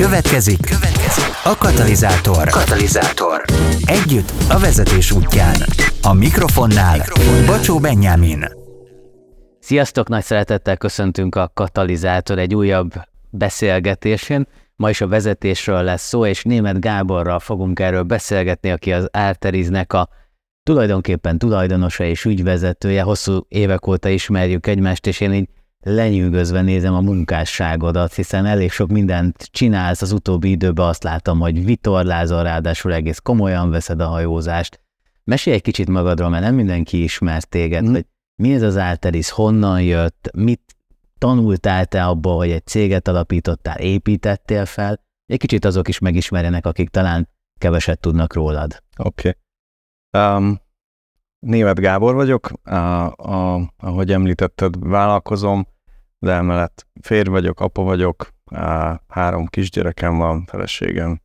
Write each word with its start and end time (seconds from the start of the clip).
Következik, 0.00 0.60
következik 0.60 1.24
a 1.44 1.56
katalizátor. 1.58 2.48
Katalizátor. 2.48 3.44
Együtt 3.84 4.32
a 4.48 4.58
vezetés 4.58 5.10
útján. 5.12 5.56
A 6.02 6.12
mikrofonnál 6.12 6.96
Mikrofonnál. 6.96 7.46
Bacsó 7.46 7.78
Benyámin. 7.78 8.44
Sziasztok, 9.58 10.08
nagy 10.08 10.22
szeretettel 10.22 10.76
köszöntünk 10.76 11.34
a 11.34 11.50
Katalizátor 11.54 12.38
egy 12.38 12.54
újabb 12.54 12.92
beszélgetésén. 13.30 14.46
Ma 14.76 14.90
is 14.90 15.00
a 15.00 15.08
vezetésről 15.08 15.82
lesz 15.82 16.08
szó, 16.08 16.26
és 16.26 16.42
Német 16.42 16.80
Gáborral 16.80 17.38
fogunk 17.38 17.80
erről 17.80 18.02
beszélgetni, 18.02 18.70
aki 18.70 18.92
az 18.92 19.08
Arteriznek 19.12 19.92
a 19.92 20.08
tulajdonképpen 20.62 21.38
tulajdonosa 21.38 22.04
és 22.04 22.24
ügyvezetője. 22.24 23.02
Hosszú 23.02 23.44
évek 23.48 23.86
óta 23.86 24.08
ismerjük 24.08 24.66
egymást, 24.66 25.06
és 25.06 25.20
én 25.20 25.32
így 25.32 25.48
lenyűgözve 25.80 26.62
nézem 26.62 26.94
a 26.94 27.00
munkásságodat, 27.00 28.14
hiszen 28.14 28.46
elég 28.46 28.70
sok 28.70 28.90
mindent 28.90 29.48
csinálsz 29.50 30.02
az 30.02 30.12
utóbbi 30.12 30.50
időben, 30.50 30.86
azt 30.86 31.02
látom, 31.02 31.40
hogy 31.40 31.64
vitorlázol, 31.64 32.42
ráadásul 32.42 32.92
egész 32.92 33.18
komolyan 33.18 33.70
veszed 33.70 34.00
a 34.00 34.06
hajózást. 34.06 34.80
Mesélj 35.24 35.56
egy 35.56 35.62
kicsit 35.62 35.88
magadról, 35.88 36.28
mert 36.28 36.42
nem 36.42 36.54
mindenki 36.54 37.02
ismer 37.02 37.42
téged, 37.42 37.88
mm. 37.88 37.92
hogy 37.92 38.06
mi 38.36 38.54
ez 38.54 38.62
az 38.62 38.76
Alteris, 38.76 39.30
honnan 39.30 39.82
jött, 39.82 40.30
mit 40.34 40.76
tanultál 41.18 41.86
te 41.86 42.04
abból, 42.04 42.36
hogy 42.36 42.50
egy 42.50 42.66
céget 42.66 43.08
alapítottál, 43.08 43.78
építettél 43.78 44.66
fel, 44.66 45.04
egy 45.26 45.38
kicsit 45.38 45.64
azok 45.64 45.88
is 45.88 45.98
megismerjenek, 45.98 46.66
akik 46.66 46.88
talán 46.88 47.28
keveset 47.58 48.00
tudnak 48.00 48.34
rólad. 48.34 48.82
Oké. 48.96 49.36
Okay. 50.10 50.36
Um, 50.36 50.60
Német 51.40 51.80
Gábor 51.80 52.14
vagyok, 52.14 52.50
a, 52.64 52.76
a, 53.06 53.60
ahogy 53.76 54.12
említetted, 54.12 54.88
vállalkozom, 54.88 55.66
de 56.18 56.32
emellett 56.32 56.86
férj 57.00 57.28
vagyok, 57.28 57.60
apa 57.60 57.82
vagyok, 57.82 58.28
a, 58.44 59.00
három 59.08 59.46
kisgyerekem 59.46 60.16
van, 60.16 60.44
feleségem, 60.44 61.20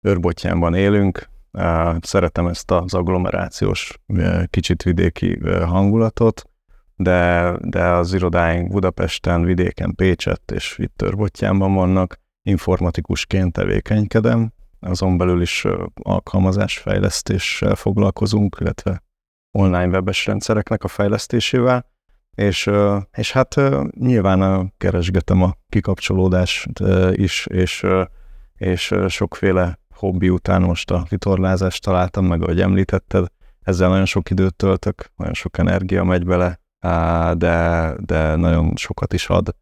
őrbotjánban 0.00 0.74
élünk, 0.74 1.28
a, 1.50 1.96
szeretem 2.00 2.46
ezt 2.46 2.70
az 2.70 2.94
agglomerációs, 2.94 3.98
kicsit 4.46 4.82
vidéki 4.82 5.38
hangulatot, 5.64 6.50
de, 6.96 7.52
de 7.60 7.84
az 7.84 8.12
irodáink 8.12 8.72
Budapesten, 8.72 9.42
vidéken, 9.42 9.94
Pécsett 9.94 10.50
és 10.50 10.78
itt 10.78 10.96
Törbottyánban 10.96 11.74
vannak, 11.74 12.20
informatikusként 12.42 13.52
tevékenykedem, 13.52 14.52
azon 14.80 15.16
belül 15.16 15.40
is 15.42 15.66
alkalmazásfejlesztéssel 15.94 17.74
foglalkozunk, 17.74 18.56
illetve 18.60 19.02
online 19.52 19.88
webes 19.88 20.26
rendszereknek 20.26 20.84
a 20.84 20.88
fejlesztésével, 20.88 21.90
és, 22.34 22.70
és 23.12 23.32
hát 23.32 23.60
nyilván 23.98 24.72
keresgetem 24.78 25.42
a 25.42 25.54
kikapcsolódást 25.68 26.70
is, 27.10 27.46
és, 27.46 27.86
és 28.54 28.94
sokféle 29.08 29.78
hobbi 29.94 30.28
után 30.28 30.62
most 30.62 30.90
a 30.90 31.06
vitorlázást 31.08 31.82
találtam 31.82 32.26
meg, 32.26 32.42
ahogy 32.42 32.60
említetted, 32.60 33.26
ezzel 33.60 33.88
nagyon 33.88 34.04
sok 34.04 34.30
időt 34.30 34.54
töltök, 34.54 35.10
nagyon 35.16 35.34
sok 35.34 35.58
energia 35.58 36.04
megy 36.04 36.24
bele, 36.24 36.60
de, 37.34 37.94
de 38.00 38.36
nagyon 38.36 38.72
sokat 38.76 39.12
is 39.12 39.28
ad, 39.28 39.56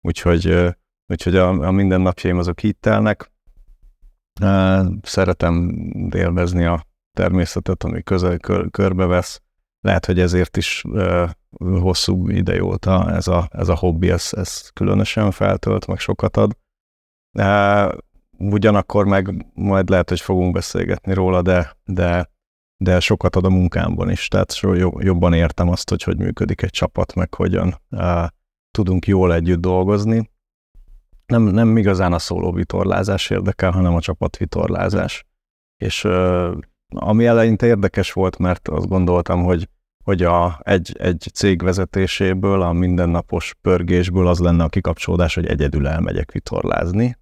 úgyhogy, 0.00 0.74
úgyhogy 1.06 1.36
a, 1.36 1.48
a 1.48 1.70
mindennapjaim 1.70 2.38
azok 2.38 2.62
így 2.62 2.76
telnek. 2.76 3.30
Szeretem 5.02 5.70
élvezni 6.14 6.64
a 6.64 6.85
természetet, 7.16 7.84
ami 7.84 8.02
közel 8.02 8.38
kör, 8.38 8.70
körbevesz. 8.70 9.40
Lehet, 9.80 10.06
hogy 10.06 10.20
ezért 10.20 10.56
is 10.56 10.84
uh, 10.84 11.30
hosszú 11.58 12.28
ide 12.28 12.62
óta 12.62 13.10
ez 13.10 13.26
a, 13.26 13.48
ez 13.50 13.68
a 13.68 13.76
hobbi, 13.76 14.10
ez, 14.10 14.28
ez 14.30 14.68
különösen 14.68 15.30
feltölt, 15.30 15.86
meg 15.86 15.98
sokat 15.98 16.36
ad. 16.36 16.56
Uh, 17.38 17.92
ugyanakkor 18.38 19.06
meg 19.06 19.46
majd 19.54 19.88
lehet, 19.88 20.08
hogy 20.08 20.20
fogunk 20.20 20.52
beszélgetni 20.52 21.14
róla, 21.14 21.42
de, 21.42 21.76
de, 21.84 22.30
de 22.76 23.00
sokat 23.00 23.36
ad 23.36 23.44
a 23.44 23.50
munkámban 23.50 24.10
is, 24.10 24.28
tehát 24.28 24.60
jobban 24.98 25.32
értem 25.32 25.68
azt, 25.68 25.88
hogy 25.88 26.02
hogy 26.02 26.18
működik 26.18 26.62
egy 26.62 26.70
csapat, 26.70 27.14
meg 27.14 27.34
hogyan 27.34 27.74
uh, 27.90 28.26
tudunk 28.70 29.06
jól 29.06 29.34
együtt 29.34 29.60
dolgozni. 29.60 30.30
Nem, 31.26 31.42
nem 31.42 31.76
igazán 31.76 32.12
a 32.12 32.18
szóló 32.18 32.52
vitorlázás 32.52 33.30
érdekel, 33.30 33.70
hanem 33.70 33.94
a 33.94 34.00
csapatvitorlázás. 34.00 35.24
És 35.76 36.04
uh, 36.04 36.56
ami 36.94 37.26
eleinte 37.26 37.66
érdekes 37.66 38.12
volt, 38.12 38.38
mert 38.38 38.68
azt 38.68 38.88
gondoltam, 38.88 39.42
hogy, 39.42 39.68
hogy 40.04 40.22
a, 40.22 40.60
egy, 40.62 40.96
egy 40.98 41.30
cég 41.34 41.62
vezetéséből, 41.62 42.62
a 42.62 42.72
mindennapos 42.72 43.54
pörgésből 43.60 44.26
az 44.26 44.38
lenne 44.38 44.64
a 44.64 44.68
kikapcsolódás, 44.68 45.34
hogy 45.34 45.46
egyedül 45.46 45.86
elmegyek 45.86 46.32
vitorlázni. 46.32 47.16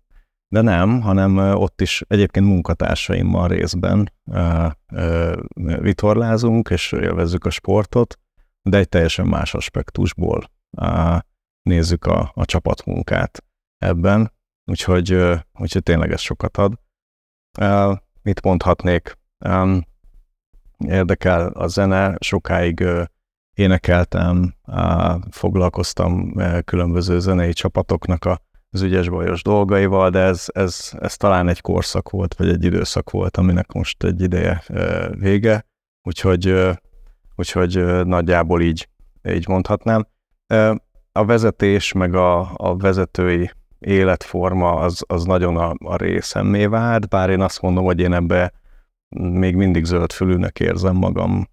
De 0.48 0.60
nem, 0.60 1.00
hanem 1.00 1.36
ott 1.38 1.80
is 1.80 2.02
egyébként 2.08 2.46
munkatársaimmal 2.46 3.48
részben 3.48 4.12
uh, 4.24 4.70
uh, 4.92 5.80
vitorlázunk, 5.80 6.70
és 6.70 6.92
élvezzük 6.92 7.44
a 7.44 7.50
sportot, 7.50 8.18
de 8.62 8.78
egy 8.78 8.88
teljesen 8.88 9.26
más 9.26 9.54
aspektusból 9.54 10.50
uh, 10.80 11.18
nézzük 11.62 12.06
a, 12.06 12.30
a 12.34 12.44
csapatmunkát 12.44 13.44
ebben, 13.78 14.32
úgyhogy, 14.64 15.14
uh, 15.14 15.38
úgyhogy 15.58 15.82
tényleg 15.82 16.12
ez 16.12 16.20
sokat 16.20 16.56
ad. 16.56 16.78
Uh, 17.60 17.96
mit 18.22 18.42
mondhatnék? 18.42 19.18
Um, 19.48 19.86
érdekel 20.78 21.46
a 21.46 21.66
zene, 21.66 22.16
sokáig 22.20 22.80
uh, 22.80 23.04
énekeltem, 23.54 24.54
uh, 24.66 25.14
foglalkoztam 25.30 26.32
uh, 26.34 26.58
különböző 26.60 27.20
zenei 27.20 27.52
csapatoknak 27.52 28.24
a, 28.24 28.40
az 28.70 28.82
ügyes 28.82 29.08
bajos 29.08 29.42
dolgaival, 29.42 30.10
de 30.10 30.18
ez, 30.18 30.44
ez, 30.52 30.92
ez 31.00 31.16
talán 31.16 31.48
egy 31.48 31.60
korszak 31.60 32.10
volt, 32.10 32.34
vagy 32.34 32.48
egy 32.48 32.64
időszak 32.64 33.10
volt, 33.10 33.36
aminek 33.36 33.72
most 33.72 34.04
egy 34.04 34.22
ideje 34.22 34.62
vége, 35.10 35.66
úgyhogy, 36.02 36.70
úgyhogy 37.36 38.04
nagyjából 38.04 38.60
így, 38.60 38.88
így 39.28 39.48
mondhatnám. 39.48 40.06
A 41.12 41.24
vezetés, 41.24 41.92
meg 41.92 42.14
a, 42.14 42.52
a 42.56 42.76
vezetői 42.76 43.50
életforma 43.78 44.74
az, 44.74 45.04
az 45.06 45.24
nagyon 45.24 45.56
a, 45.56 45.74
a 45.78 45.96
részemmé 45.96 46.66
vált, 46.66 47.08
bár 47.08 47.30
én 47.30 47.40
azt 47.40 47.60
mondom, 47.60 47.84
hogy 47.84 48.00
én 48.00 48.12
ebbe 48.12 48.52
még 49.18 49.56
mindig 49.56 49.84
zöld 49.84 50.12
fülűnek 50.12 50.60
érzem 50.60 50.96
magam. 50.96 51.48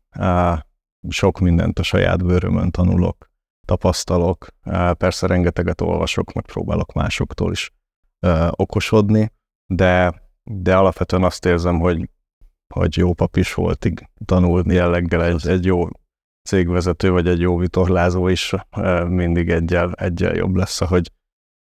Sok 1.10 1.40
mindent 1.40 1.80
a 1.80 1.84
saját 1.84 2.26
bőrömön 2.26 2.72
tanulok, 2.72 3.32
tapasztalok, 3.66 4.48
persze 4.98 5.28
rengeteget 5.28 5.82
olvasok, 5.82 6.34
meg 6.34 6.46
próbálok 6.46 6.94
másoktól 6.94 7.52
is 7.52 7.72
okosodni, 8.50 9.32
de, 9.74 10.22
de 10.44 10.76
alapvetően 10.76 11.24
azt 11.24 11.46
érzem, 11.46 11.80
hogy, 11.80 12.10
hogy 12.74 12.98
jó 12.98 13.14
pap 13.14 13.36
is 13.36 13.54
volt 13.54 13.90
tanulni 14.26 14.74
jelleggel 14.74 15.24
egy, 15.24 15.48
egy 15.48 15.66
jó 15.66 15.88
cégvezető, 16.50 17.12
vagy 17.12 17.28
egy 17.28 17.40
jó 17.40 17.58
vitorlázó 17.58 18.28
is 18.28 18.54
mindig 19.08 19.50
egyel, 19.50 19.94
egyel 19.94 20.36
jobb 20.36 20.56
lesz, 20.56 20.82
ahogy 20.82 21.12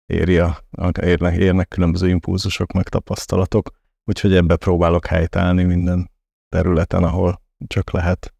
éri 0.06 0.38
a, 0.38 0.58
érnek, 1.02 1.36
érnek 1.36 1.68
különböző 1.68 2.08
impulzusok, 2.08 2.72
meg 2.72 2.88
tapasztalatok. 2.88 3.79
Úgyhogy 4.10 4.34
ebbe 4.34 4.56
próbálok 4.56 5.06
helytállni 5.06 5.64
minden 5.64 6.10
területen, 6.48 7.04
ahol 7.04 7.42
csak 7.66 7.90
lehet. 7.90 8.34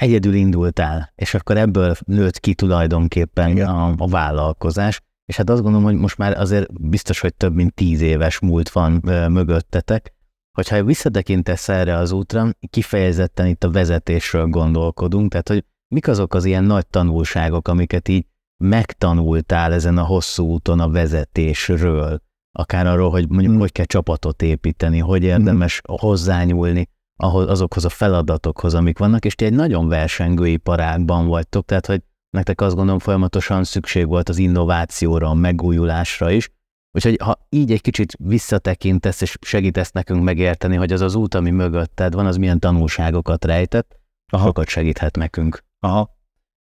Egyedül 0.00 0.34
indultál, 0.34 1.12
és 1.14 1.34
akkor 1.34 1.56
ebből 1.56 1.94
nőtt 2.06 2.40
ki 2.40 2.54
tulajdonképpen 2.54 3.58
a, 3.58 3.94
a 3.96 4.08
vállalkozás, 4.08 5.00
és 5.24 5.36
hát 5.36 5.50
azt 5.50 5.62
gondolom, 5.62 5.86
hogy 5.86 5.96
most 5.96 6.18
már 6.18 6.38
azért 6.38 6.88
biztos, 6.88 7.20
hogy 7.20 7.34
több 7.34 7.54
mint 7.54 7.74
tíz 7.74 8.00
éves 8.00 8.38
múlt 8.38 8.68
van 8.68 9.00
ö, 9.08 9.28
mögöttetek, 9.28 10.14
hogyha 10.52 10.84
visszatekintesz 10.84 11.68
erre 11.68 11.96
az 11.96 12.12
útra, 12.12 12.50
kifejezetten 12.70 13.46
itt 13.46 13.64
a 13.64 13.70
vezetésről 13.70 14.46
gondolkodunk, 14.46 15.30
tehát 15.30 15.48
hogy 15.48 15.64
mik 15.94 16.08
azok 16.08 16.34
az 16.34 16.44
ilyen 16.44 16.64
nagy 16.64 16.86
tanulságok, 16.86 17.68
amiket 17.68 18.08
így 18.08 18.26
megtanultál 18.64 19.72
ezen 19.72 19.98
a 19.98 20.04
hosszú 20.04 20.46
úton 20.46 20.80
a 20.80 20.90
vezetésről, 20.90 22.22
akár 22.56 22.86
arról, 22.86 23.10
hogy 23.10 23.28
mondjuk 23.28 23.54
mm. 23.54 23.58
hogy 23.58 23.72
kell 23.72 23.84
csapatot 23.84 24.42
építeni, 24.42 24.98
hogy 24.98 25.22
érdemes 25.22 25.80
mm. 25.92 25.94
hozzányúlni 25.98 26.88
ahhoz, 27.16 27.48
azokhoz 27.48 27.84
a 27.84 27.88
feladatokhoz, 27.88 28.74
amik 28.74 28.98
vannak, 28.98 29.24
és 29.24 29.34
ti 29.34 29.44
egy 29.44 29.52
nagyon 29.52 29.88
versengő 29.88 30.46
iparágban 30.46 31.26
vagytok, 31.26 31.64
tehát 31.64 31.86
hogy 31.86 32.02
nektek 32.30 32.60
azt 32.60 32.74
gondolom 32.74 32.98
folyamatosan 32.98 33.64
szükség 33.64 34.06
volt 34.06 34.28
az 34.28 34.38
innovációra, 34.38 35.28
a 35.28 35.34
megújulásra 35.34 36.30
is, 36.30 36.50
úgyhogy 36.92 37.16
ha 37.22 37.46
így 37.48 37.72
egy 37.72 37.80
kicsit 37.80 38.12
visszatekintesz, 38.18 39.20
és 39.20 39.36
segítesz 39.40 39.90
nekünk 39.90 40.22
megérteni, 40.22 40.76
hogy 40.76 40.92
az 40.92 41.00
az 41.00 41.14
út, 41.14 41.34
ami 41.34 41.50
mögötted 41.50 42.14
van, 42.14 42.26
az 42.26 42.36
milyen 42.36 42.60
tanulságokat 42.60 43.44
rejtett, 43.44 43.98
Aha. 44.32 44.46
sokat 44.46 44.68
segíthet 44.68 45.16
nekünk. 45.16 45.64
Aha. 45.78 46.10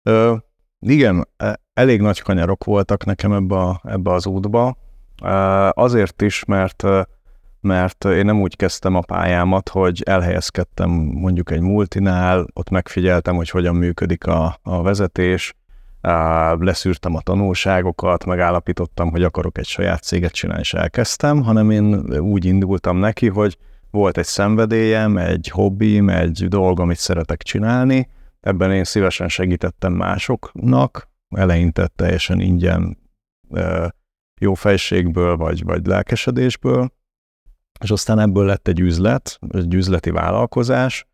Ö, 0.04 0.36
igen, 0.80 1.28
e, 1.38 1.60
elég 1.74 2.02
nagy 2.02 2.22
kanyarok 2.22 2.64
voltak 2.64 3.06
nekem 3.06 3.32
ebbe, 3.34 3.56
a, 3.56 3.82
ebbe 3.84 4.12
az 4.12 4.26
útba, 4.26 4.78
Azért 5.74 6.22
is, 6.22 6.46
mert 6.46 6.84
mert 7.62 8.06
én 8.06 8.26
nem 8.26 8.42
úgy 8.42 8.56
kezdtem 8.56 8.96
a 8.96 9.02
pályámat, 9.02 9.70
hogy 9.70 10.02
elhelyezkedtem 10.06 10.90
mondjuk 10.90 11.52
egy 11.52 11.60
multinál, 11.60 12.48
ott 12.54 12.70
megfigyeltem, 12.70 13.36
hogy 13.36 13.50
hogyan 13.50 13.76
működik 13.76 14.26
a, 14.26 14.60
a 14.62 14.82
vezetés, 14.82 15.54
leszűrtem 16.60 17.16
a 17.16 17.22
tanulságokat, 17.22 18.26
megállapítottam, 18.26 19.10
hogy 19.12 19.24
akarok 19.24 19.58
egy 19.58 19.66
saját 19.66 20.04
céget 20.04 20.32
csinálni, 20.32 20.62
és 20.62 20.74
elkezdtem, 20.74 21.42
hanem 21.42 21.72
én 21.72 22.14
úgy 22.20 22.46
indultam 22.46 22.98
neki, 22.98 23.28
hogy 23.28 23.58
volt 23.92 24.18
egy 24.18 24.26
szenvedélyem, 24.26 25.18
egy 25.18 25.50
hobbim, 25.50 26.10
egy 26.10 26.48
dolog, 26.48 26.80
amit 26.80 26.98
szeretek 26.98 27.44
csinálni, 27.44 28.10
ebben 28.40 28.72
én 28.72 28.84
szívesen 28.84 29.28
segítettem 29.28 29.94
másoknak, 29.94 31.10
eleinte 31.36 31.88
teljesen 31.96 32.40
ingyen 32.40 32.98
jó 34.40 34.54
fejségből, 34.54 35.38
vagy, 35.38 35.64
vagy 35.64 35.86
lelkesedésből, 35.86 36.92
és 37.80 37.92
aztán 37.92 38.20
ebből 38.20 38.46
lett 38.46 38.68
egy 38.68 38.80
üzlet, 38.80 39.40
egy 39.50 39.74
üzleti 39.74 40.10
vállalkozás. 40.10 41.08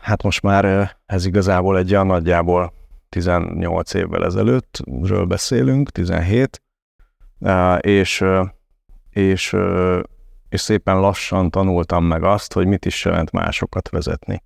Hát 0.00 0.22
most 0.22 0.42
már 0.42 0.96
ez 1.06 1.26
igazából 1.26 1.78
egy 1.78 1.92
olyan 1.92 2.06
nagyjából 2.06 2.72
18 3.08 3.94
évvel 3.94 4.24
ezelőttről 4.24 5.24
beszélünk, 5.24 5.90
17, 5.90 6.62
és, 7.80 8.24
és, 9.10 9.56
és 10.48 10.60
szépen 10.60 11.00
lassan 11.00 11.50
tanultam 11.50 12.04
meg 12.04 12.22
azt, 12.22 12.52
hogy 12.52 12.66
mit 12.66 12.84
is 12.84 13.04
jelent 13.04 13.30
másokat 13.32 13.88
vezetni. 13.88 14.42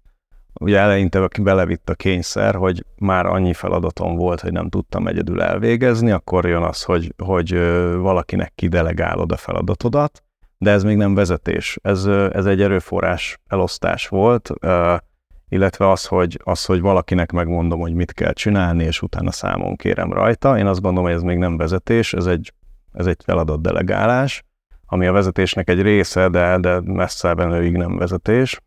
Ugye 0.62 0.78
eleinte 0.78 1.28
belevitt 1.42 1.90
a 1.90 1.94
kényszer, 1.94 2.54
hogy 2.54 2.84
már 2.98 3.26
annyi 3.26 3.52
feladatom 3.52 4.16
volt, 4.16 4.40
hogy 4.40 4.52
nem 4.52 4.68
tudtam 4.68 5.06
egyedül 5.06 5.42
elvégezni, 5.42 6.10
akkor 6.10 6.44
jön 6.44 6.62
az, 6.62 6.82
hogy, 6.82 7.14
hogy 7.18 7.58
valakinek 7.96 8.52
kidelegálod 8.54 9.32
a 9.32 9.36
feladatodat, 9.36 10.22
de 10.58 10.70
ez 10.70 10.82
még 10.82 10.96
nem 10.96 11.14
vezetés. 11.14 11.78
Ez, 11.82 12.06
ez 12.06 12.46
egy 12.46 12.60
erőforrás 12.60 13.38
elosztás 13.46 14.08
volt, 14.08 14.50
illetve 15.48 15.90
az 15.90 16.06
hogy, 16.06 16.40
az, 16.44 16.64
hogy 16.64 16.80
valakinek 16.80 17.32
megmondom, 17.32 17.80
hogy 17.80 17.94
mit 17.94 18.12
kell 18.12 18.32
csinálni, 18.32 18.84
és 18.84 19.02
utána 19.02 19.30
számon 19.30 19.76
kérem 19.76 20.12
rajta. 20.12 20.58
Én 20.58 20.66
azt 20.66 20.80
gondolom, 20.80 21.08
hogy 21.08 21.16
ez 21.18 21.22
még 21.22 21.38
nem 21.38 21.56
vezetés, 21.56 22.12
ez 22.12 22.26
egy, 22.26 22.52
ez 22.92 23.06
egy 23.06 23.20
feladat 23.24 23.62
delegálás, 23.62 24.44
ami 24.86 25.06
a 25.06 25.12
vezetésnek 25.12 25.68
egy 25.68 25.82
része, 25.82 26.28
de, 26.28 26.58
de 26.58 26.80
messze 26.80 27.34
menőig 27.34 27.76
nem 27.76 27.96
vezetés. 27.96 28.60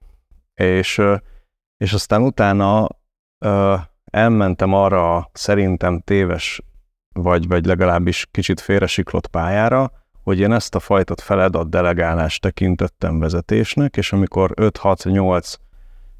És, 0.54 1.01
és 1.83 1.94
aztán 1.94 2.21
utána 2.21 2.88
ö, 3.45 3.75
elmentem 4.12 4.74
arra 4.74 5.15
a 5.15 5.30
szerintem 5.33 6.00
téves, 6.00 6.62
vagy, 7.13 7.47
vagy 7.47 7.65
legalábbis 7.65 8.27
kicsit 8.31 8.59
félresiklott 8.59 9.27
pályára, 9.27 9.91
hogy 10.24 10.39
én 10.39 10.51
ezt 10.51 10.75
a 10.75 10.80
fajtot 10.80 11.21
feladat 11.21 11.69
delegálást 11.69 12.41
tekintettem 12.41 13.19
vezetésnek, 13.19 13.97
és 13.97 14.13
amikor 14.13 14.51
5-6-8 14.56 15.53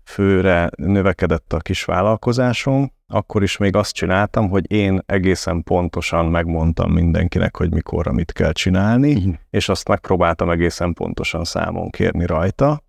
főre 0.04 0.70
növekedett 0.76 1.54
a 1.54 1.58
kis 1.58 1.84
vállalkozásom, 1.84 2.92
akkor 3.08 3.44
is 3.44 3.58
még 3.58 3.76
azt 3.76 3.94
csináltam, 3.94 4.50
hogy 4.50 4.72
én 4.72 5.02
egészen 5.06 5.64
pontosan 5.64 6.26
megmondtam 6.26 6.92
mindenkinek, 6.92 7.58
hogy 7.58 7.72
mikorra 7.72 8.12
mit 8.12 8.32
kell 8.32 8.52
csinálni, 8.52 9.14
uh-huh. 9.14 9.34
és 9.50 9.70
azt 9.70 9.88
megpróbáltam 9.88 10.50
egészen 10.50 10.94
pontosan 10.94 11.44
számon 11.44 11.90
kérni 11.90 12.26
rajta, 12.26 12.84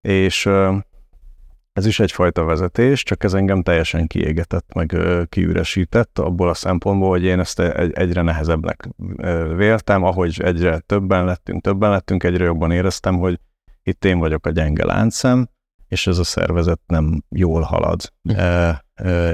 és 0.00 0.48
ez 1.72 1.86
is 1.86 2.00
egyfajta 2.00 2.44
vezetés, 2.44 3.02
csak 3.02 3.24
ez 3.24 3.34
engem 3.34 3.62
teljesen 3.62 4.06
kiégetett, 4.06 4.74
meg 4.74 4.96
kiüresített 5.28 6.18
abból 6.18 6.48
a 6.48 6.54
szempontból, 6.54 7.08
hogy 7.08 7.24
én 7.24 7.38
ezt 7.38 7.60
egyre 7.92 8.22
nehezebbnek 8.22 8.88
véltem, 9.56 10.02
ahogy 10.02 10.40
egyre 10.44 10.78
többen 10.78 11.24
lettünk, 11.24 11.62
többen 11.62 11.90
lettünk, 11.90 12.24
egyre 12.24 12.44
jobban 12.44 12.70
éreztem, 12.70 13.18
hogy 13.18 13.40
itt 13.82 14.04
én 14.04 14.18
vagyok 14.18 14.46
a 14.46 14.50
gyenge 14.50 14.84
láncem, 14.84 15.48
és 15.88 16.06
ez 16.06 16.18
a 16.18 16.24
szervezet 16.24 16.80
nem 16.86 17.22
jól 17.28 17.62
halad, 17.62 18.00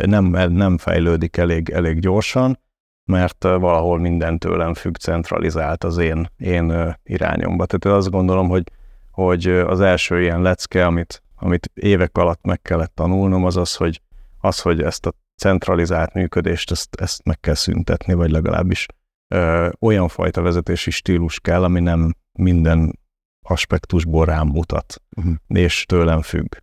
nem, 0.05 0.25
nem 0.51 0.79
fejlődik 0.79 1.37
elég, 1.37 1.71
elég 1.71 1.99
gyorsan, 1.99 2.59
mert 3.05 3.43
valahol 3.43 3.99
minden 3.99 4.39
tőlem 4.39 4.75
függ 4.75 4.95
centralizált 4.95 5.85
az 5.85 5.99
én, 5.99 6.31
én 6.37 6.97
irányomba. 7.03 7.67
Tehát 7.67 7.99
azt 7.99 8.11
gondolom, 8.11 8.49
hogy, 8.49 8.71
hogy 9.11 9.47
az 9.49 9.81
első 9.81 10.23
ilyen 10.23 10.43
lecke, 10.43 10.87
amit, 10.87 11.23
amit 11.37 11.71
évek 11.75 12.19
alatt 12.19 12.45
meg 12.45 12.63
kellett 12.63 12.95
tanulnom, 12.95 13.45
az 13.45 13.57
az, 13.57 13.77
hogy, 13.77 14.01
az, 14.41 14.61
hogy 14.61 14.83
ezt 14.83 15.07
a 15.07 15.13
centralizált 15.37 16.15
működést, 16.15 16.71
ezt, 16.71 16.95
ezt 17.01 17.25
meg 17.25 17.41
kell 17.41 17.55
szüntetni, 17.55 18.15
vagy 18.15 18.31
legalábbis 18.31 18.87
ö, 19.29 19.69
olyan 19.81 20.09
fajta 20.09 20.43
vezetési 20.43 20.91
stílus 20.91 21.41
kell, 21.41 21.65
ami 21.65 21.81
nem 21.81 22.15
minden 22.33 22.99
aspektusból 23.43 24.25
rám 24.25 24.47
mutat, 24.47 25.03
uh-huh. 25.17 25.35
és 25.47 25.85
tőlem 25.85 26.23
függ. 26.23 26.55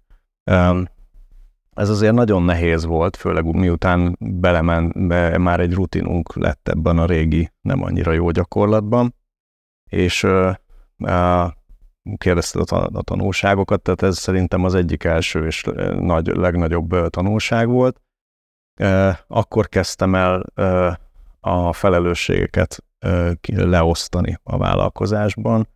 Um, 0.52 0.86
ez 1.74 1.90
azért 1.90 2.14
nagyon 2.14 2.44
nehéz 2.44 2.86
volt, 2.86 3.16
főleg 3.16 3.56
miután 3.56 4.16
belemen, 4.20 5.08
be, 5.08 5.38
már 5.38 5.60
egy 5.60 5.74
rutinunk 5.74 6.36
lett 6.36 6.68
ebben 6.68 6.98
a 6.98 7.06
régi, 7.06 7.52
nem 7.62 7.84
annyira 7.84 8.12
jó 8.12 8.31
gyakorlatban, 8.31 9.16
és 9.90 10.24
uh, 10.24 10.54
uh, 10.98 11.52
kérdezted 12.18 12.72
a, 12.72 12.90
a 12.94 13.02
tanulságokat, 13.02 13.82
tehát 13.82 14.02
ez 14.02 14.18
szerintem 14.18 14.64
az 14.64 14.76
egyik 14.76 15.04
első 15.04 15.46
és 15.46 15.64
nagy, 16.00 16.28
legnagyobb 16.28 17.10
tanulság 17.10 17.68
volt. 17.68 18.02
Akkor 19.28 19.70
kezdtem 19.70 20.16
el 20.16 20.46
a 21.40 21.74
felelősségeket 21.74 22.84
leosztani 23.48 24.40
a 24.44 24.58
vállalkozásban, 24.58 25.68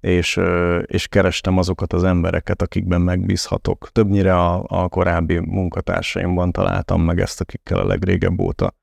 és, 0.00 0.40
és 0.82 1.08
kerestem 1.08 1.58
azokat 1.58 1.92
az 1.92 2.04
embereket, 2.04 2.62
akikben 2.62 3.00
megbízhatok. 3.00 3.88
Többnyire 3.92 4.36
a, 4.36 4.64
a 4.66 4.88
korábbi 4.88 5.38
munkatársaimban 5.38 6.52
találtam 6.52 7.02
meg 7.02 7.20
ezt, 7.20 7.40
akikkel 7.40 7.78
a 7.78 7.86
legrégebb 7.86 8.40
óta 8.40 8.74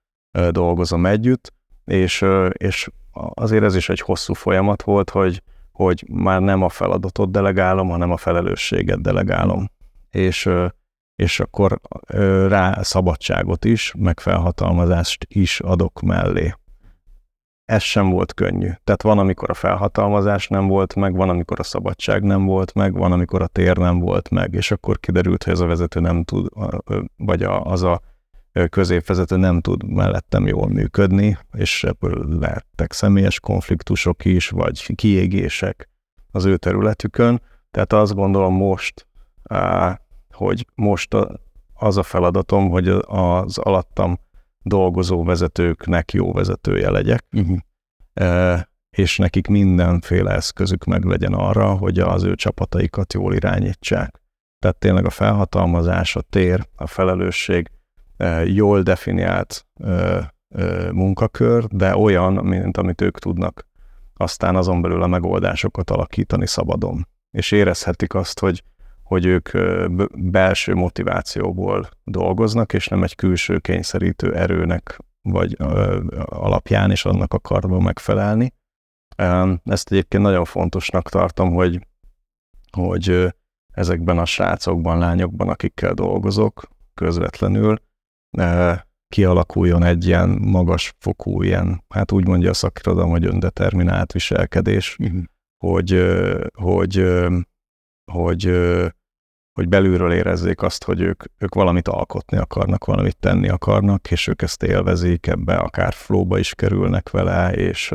dolgozom 0.49 1.05
együtt, 1.05 1.53
és, 1.85 2.25
és 2.51 2.89
azért 3.33 3.63
ez 3.63 3.75
is 3.75 3.89
egy 3.89 3.99
hosszú 3.99 4.33
folyamat 4.33 4.83
volt, 4.83 5.09
hogy, 5.09 5.41
hogy 5.73 6.05
már 6.09 6.41
nem 6.41 6.61
a 6.61 6.69
feladatot 6.69 7.31
delegálom, 7.31 7.89
hanem 7.89 8.11
a 8.11 8.17
felelősséget 8.17 9.01
delegálom. 9.01 9.69
És, 10.09 10.49
és 11.15 11.39
akkor 11.39 11.79
rá 12.47 12.81
szabadságot 12.81 13.65
is, 13.65 13.93
meg 13.97 14.19
felhatalmazást 14.19 15.25
is 15.29 15.59
adok 15.59 16.01
mellé 16.01 16.53
ez 17.65 17.81
sem 17.81 18.09
volt 18.09 18.33
könnyű. 18.33 18.69
Tehát 18.83 19.01
van, 19.01 19.19
amikor 19.19 19.49
a 19.49 19.53
felhatalmazás 19.53 20.47
nem 20.47 20.67
volt 20.67 20.95
meg, 20.95 21.15
van, 21.15 21.29
amikor 21.29 21.59
a 21.59 21.63
szabadság 21.63 22.23
nem 22.23 22.45
volt 22.45 22.73
meg, 22.73 22.93
van, 22.93 23.11
amikor 23.11 23.41
a 23.41 23.47
tér 23.47 23.77
nem 23.77 23.99
volt 23.99 24.29
meg, 24.29 24.53
és 24.53 24.71
akkor 24.71 24.99
kiderült, 24.99 25.43
hogy 25.43 25.53
ez 25.53 25.59
a 25.59 25.65
vezető 25.65 25.99
nem 25.99 26.23
tud, 26.23 26.47
vagy 27.17 27.43
az 27.43 27.83
a 27.83 28.01
középvezető 28.69 29.35
nem 29.35 29.61
tud 29.61 29.83
mellettem 29.83 30.47
jól 30.47 30.67
működni, 30.67 31.37
és 31.53 31.83
ebből 31.83 32.39
lehettek 32.39 32.91
személyes 32.91 33.39
konfliktusok 33.39 34.25
is, 34.25 34.49
vagy 34.49 34.95
kiégések 34.95 35.89
az 36.31 36.45
ő 36.45 36.57
területükön. 36.57 37.41
Tehát 37.71 37.93
azt 37.93 38.13
gondolom 38.13 38.53
most, 38.53 39.07
hogy 40.31 40.67
most 40.75 41.15
az 41.73 41.97
a 41.97 42.03
feladatom, 42.03 42.69
hogy 42.69 42.87
az 43.05 43.57
alattam 43.57 44.19
dolgozó 44.61 45.23
vezetőknek 45.23 46.11
jó 46.11 46.31
vezetője 46.31 46.89
legyek, 46.89 47.25
uh-huh. 47.31 48.59
és 48.89 49.17
nekik 49.17 49.47
mindenféle 49.47 50.31
eszközük 50.31 50.83
meg 50.83 51.03
legyen 51.03 51.33
arra, 51.33 51.73
hogy 51.73 51.99
az 51.99 52.23
ő 52.23 52.35
csapataikat 52.35 53.13
jól 53.13 53.33
irányítsák. 53.33 54.21
Tehát 54.59 54.77
tényleg 54.77 55.05
a 55.05 55.09
felhatalmazás, 55.09 56.15
a 56.15 56.21
tér, 56.21 56.67
a 56.75 56.87
felelősség 56.87 57.71
jól 58.45 58.81
definiált 58.81 59.67
munkakör, 60.91 61.65
de 61.65 61.97
olyan, 61.97 62.33
mint 62.33 62.77
amit 62.77 63.01
ők 63.01 63.19
tudnak 63.19 63.67
aztán 64.13 64.55
azon 64.55 64.81
belül 64.81 65.01
a 65.01 65.07
megoldásokat 65.07 65.89
alakítani 65.89 66.47
szabadon. 66.47 67.07
És 67.31 67.51
érezhetik 67.51 68.13
azt, 68.13 68.39
hogy 68.39 68.63
hogy 69.03 69.25
ők 69.25 69.49
belső 70.15 70.73
motivációból 70.73 71.89
dolgoznak, 72.03 72.73
és 72.73 72.87
nem 72.87 73.03
egy 73.03 73.15
külső 73.15 73.59
kényszerítő 73.59 74.35
erőnek 74.35 74.99
vagy 75.21 75.55
alapján 76.25 76.91
is 76.91 77.05
annak 77.05 77.33
akarva 77.33 77.79
megfelelni. 77.79 78.53
Ezt 79.63 79.91
egyébként 79.91 80.23
nagyon 80.23 80.45
fontosnak 80.45 81.09
tartom, 81.09 81.53
hogy, 81.53 81.87
hogy 82.71 83.33
ezekben 83.71 84.17
a 84.17 84.25
srácokban, 84.25 84.97
lányokban, 84.97 85.49
akikkel 85.49 85.93
dolgozok 85.93 86.69
közvetlenül, 86.93 87.81
kialakuljon 89.07 89.83
egy 89.83 90.05
ilyen 90.07 90.29
magas 90.29 90.93
fokú, 90.99 91.41
ilyen, 91.41 91.83
hát 91.89 92.11
úgy 92.11 92.27
mondja 92.27 92.49
a 92.49 92.53
szakirodalom, 92.53 93.09
hogy 93.09 93.25
öndeterminált 93.25 94.11
viselkedés, 94.11 94.97
uh-huh. 94.99 95.23
hogy, 95.57 96.01
hogy 96.53 97.03
hogy, 98.11 98.43
hogy 99.53 99.69
belülről 99.69 100.13
érezzék 100.13 100.61
azt, 100.61 100.83
hogy 100.83 101.01
ők, 101.01 101.23
ők 101.37 101.55
valamit 101.55 101.87
alkotni 101.87 102.37
akarnak, 102.37 102.85
valamit 102.85 103.17
tenni 103.17 103.49
akarnak, 103.49 104.11
és 104.11 104.27
ők 104.27 104.41
ezt 104.41 104.63
élvezik, 104.63 105.27
ebbe 105.27 105.55
akár 105.55 105.93
flóba 105.93 106.37
is 106.37 106.55
kerülnek 106.55 107.09
vele, 107.09 107.53
és, 107.53 107.93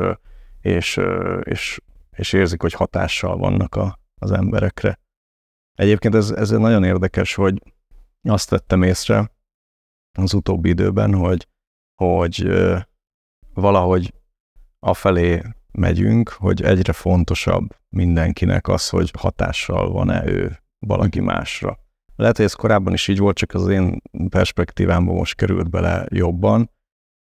és, 0.60 1.00
és, 1.42 1.80
és 2.16 2.32
érzik, 2.32 2.60
hogy 2.60 2.72
hatással 2.72 3.36
vannak 3.36 3.74
a, 3.74 3.98
az 4.14 4.32
emberekre. 4.32 4.98
Egyébként 5.74 6.14
ez, 6.14 6.30
ez 6.30 6.50
nagyon 6.50 6.84
érdekes, 6.84 7.34
hogy 7.34 7.62
azt 8.22 8.50
vettem 8.50 8.82
észre 8.82 9.30
az 10.22 10.34
utóbbi 10.34 10.68
időben, 10.68 11.14
hogy 11.14 11.46
hogy 11.94 12.48
valahogy 13.54 14.14
afelé 14.78 15.42
megyünk, 15.72 16.28
hogy 16.28 16.62
egyre 16.62 16.92
fontosabb 16.92 17.76
mindenkinek 17.88 18.68
az, 18.68 18.88
hogy 18.88 19.10
hatással 19.18 19.90
van-e 19.90 20.26
ő 20.26 20.58
valaki 20.78 21.20
másra. 21.20 21.78
Lehet, 22.16 22.36
hogy 22.36 22.44
ez 22.44 22.52
korábban 22.52 22.92
is 22.92 23.08
így 23.08 23.18
volt, 23.18 23.36
csak 23.36 23.54
az 23.54 23.68
én 23.68 24.00
perspektívámban 24.28 25.14
most 25.14 25.34
került 25.34 25.70
bele 25.70 26.06
jobban, 26.08 26.70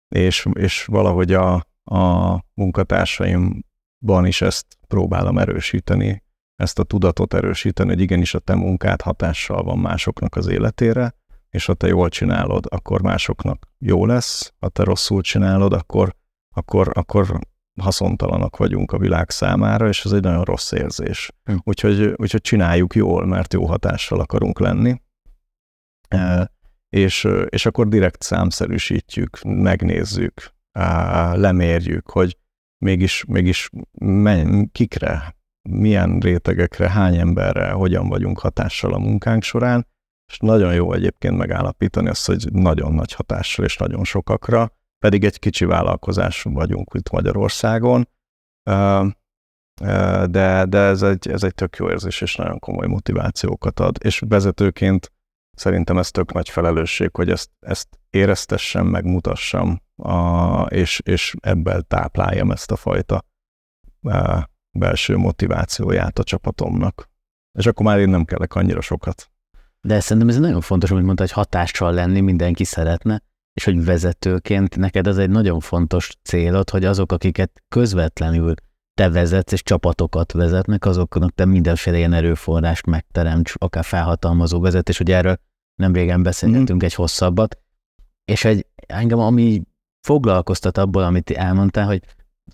és, 0.08 0.48
és 0.52 0.84
valahogy 0.84 1.32
a, 1.32 1.54
a 1.84 2.38
munkatársaimban 2.54 4.26
is 4.26 4.40
ezt 4.40 4.66
próbálom 4.86 5.38
erősíteni, 5.38 6.22
ezt 6.56 6.78
a 6.78 6.84
tudatot 6.84 7.34
erősíteni, 7.34 7.88
hogy 7.88 8.00
igenis 8.00 8.34
a 8.34 8.38
te 8.38 8.54
munkád 8.54 9.00
hatással 9.00 9.62
van 9.62 9.78
másoknak 9.78 10.36
az 10.36 10.46
életére, 10.46 11.14
és 11.52 11.64
ha 11.64 11.74
te 11.74 11.86
jól 11.86 12.08
csinálod, 12.08 12.66
akkor 12.68 13.02
másoknak 13.02 13.66
jó 13.78 14.06
lesz, 14.06 14.52
ha 14.58 14.68
te 14.68 14.84
rosszul 14.84 15.22
csinálod, 15.22 15.72
akkor, 15.72 16.14
akkor, 16.54 16.90
akkor 16.94 17.38
haszontalanok 17.80 18.56
vagyunk 18.56 18.92
a 18.92 18.98
világ 18.98 19.30
számára, 19.30 19.88
és 19.88 20.04
ez 20.04 20.12
egy 20.12 20.22
nagyon 20.22 20.44
rossz 20.44 20.72
érzés. 20.72 21.30
Hm. 21.44 21.56
Úgyhogy, 21.62 22.02
úgyhogy 22.16 22.40
csináljuk 22.40 22.94
jól, 22.94 23.26
mert 23.26 23.52
jó 23.52 23.66
hatással 23.66 24.20
akarunk 24.20 24.58
lenni. 24.58 25.02
E, 26.08 26.50
és, 26.88 27.28
és 27.48 27.66
akkor 27.66 27.88
direkt 27.88 28.22
számszerűsítjük, 28.22 29.42
megnézzük, 29.42 30.54
lemérjük, 31.32 32.10
hogy 32.10 32.38
mégis, 32.78 33.24
mégis 33.24 33.70
menj, 33.98 34.66
kikre, 34.72 35.36
milyen 35.68 36.18
rétegekre, 36.18 36.90
hány 36.90 37.16
emberre, 37.16 37.70
hogyan 37.70 38.08
vagyunk 38.08 38.38
hatással 38.38 38.94
a 38.94 38.98
munkánk 38.98 39.42
során, 39.42 39.86
és 40.32 40.38
nagyon 40.38 40.74
jó 40.74 40.92
egyébként 40.92 41.36
megállapítani 41.36 42.08
azt, 42.08 42.26
hogy 42.26 42.52
nagyon 42.52 42.92
nagy 42.92 43.12
hatással 43.12 43.64
és 43.64 43.76
nagyon 43.76 44.04
sokakra, 44.04 44.72
pedig 44.98 45.24
egy 45.24 45.38
kicsi 45.38 45.64
vállalkozás 45.64 46.42
vagyunk 46.42 46.90
itt 46.94 47.10
Magyarországon, 47.10 48.08
de, 50.26 50.64
de 50.68 50.78
ez, 50.78 51.02
egy, 51.02 51.28
ez 51.28 51.42
egy 51.42 51.54
tök 51.54 51.76
jó 51.76 51.90
érzés, 51.90 52.20
és 52.20 52.36
nagyon 52.36 52.58
komoly 52.58 52.86
motivációkat 52.86 53.80
ad, 53.80 53.96
és 54.00 54.22
vezetőként 54.28 55.12
szerintem 55.56 55.98
ez 55.98 56.10
tök 56.10 56.32
nagy 56.32 56.48
felelősség, 56.48 57.16
hogy 57.16 57.30
ezt, 57.30 57.50
ezt 57.60 57.88
éreztessem, 58.10 58.86
megmutassam, 58.86 59.82
a, 59.96 60.62
és, 60.62 61.00
és 61.04 61.34
ebből 61.40 61.82
tápláljam 61.82 62.50
ezt 62.50 62.70
a 62.70 62.76
fajta 62.76 63.24
a 64.02 64.50
belső 64.78 65.16
motivációját 65.16 66.18
a 66.18 66.24
csapatomnak. 66.24 67.10
És 67.58 67.66
akkor 67.66 67.86
már 67.86 67.98
én 67.98 68.08
nem 68.08 68.24
kellek 68.24 68.54
annyira 68.54 68.80
sokat. 68.80 69.31
De 69.86 70.00
szerintem 70.00 70.28
ez 70.28 70.38
nagyon 70.38 70.60
fontos, 70.60 70.90
amit 70.90 71.04
mondta, 71.04 71.22
hogy 71.22 71.32
hatással 71.32 71.92
lenni 71.92 72.20
mindenki 72.20 72.64
szeretne, 72.64 73.22
és 73.52 73.64
hogy 73.64 73.84
vezetőként 73.84 74.76
neked 74.76 75.06
ez 75.06 75.16
egy 75.16 75.30
nagyon 75.30 75.60
fontos 75.60 76.16
célod, 76.22 76.70
hogy 76.70 76.84
azok, 76.84 77.12
akiket 77.12 77.62
közvetlenül 77.68 78.54
te 78.94 79.10
vezetsz 79.10 79.52
és 79.52 79.62
csapatokat 79.62 80.32
vezetnek, 80.32 80.84
azoknak 80.84 81.34
te 81.34 81.44
mindenféle 81.44 81.96
ilyen 81.96 82.12
erőforrást 82.12 82.86
megteremts, 82.86 83.54
akár 83.58 83.84
felhatalmazó 83.84 84.60
vezetés, 84.60 84.98
hogy 84.98 85.10
erről 85.10 85.36
nem 85.74 85.92
régen 85.92 86.22
beszélgetünk 86.22 86.82
mm. 86.82 86.84
egy 86.84 86.94
hosszabbat, 86.94 87.58
és 88.24 88.44
egy, 88.44 88.66
engem 88.86 89.18
ami 89.18 89.62
foglalkoztat 90.06 90.78
abból, 90.78 91.02
amit 91.02 91.30
elmondtál, 91.30 91.86
hogy 91.86 92.02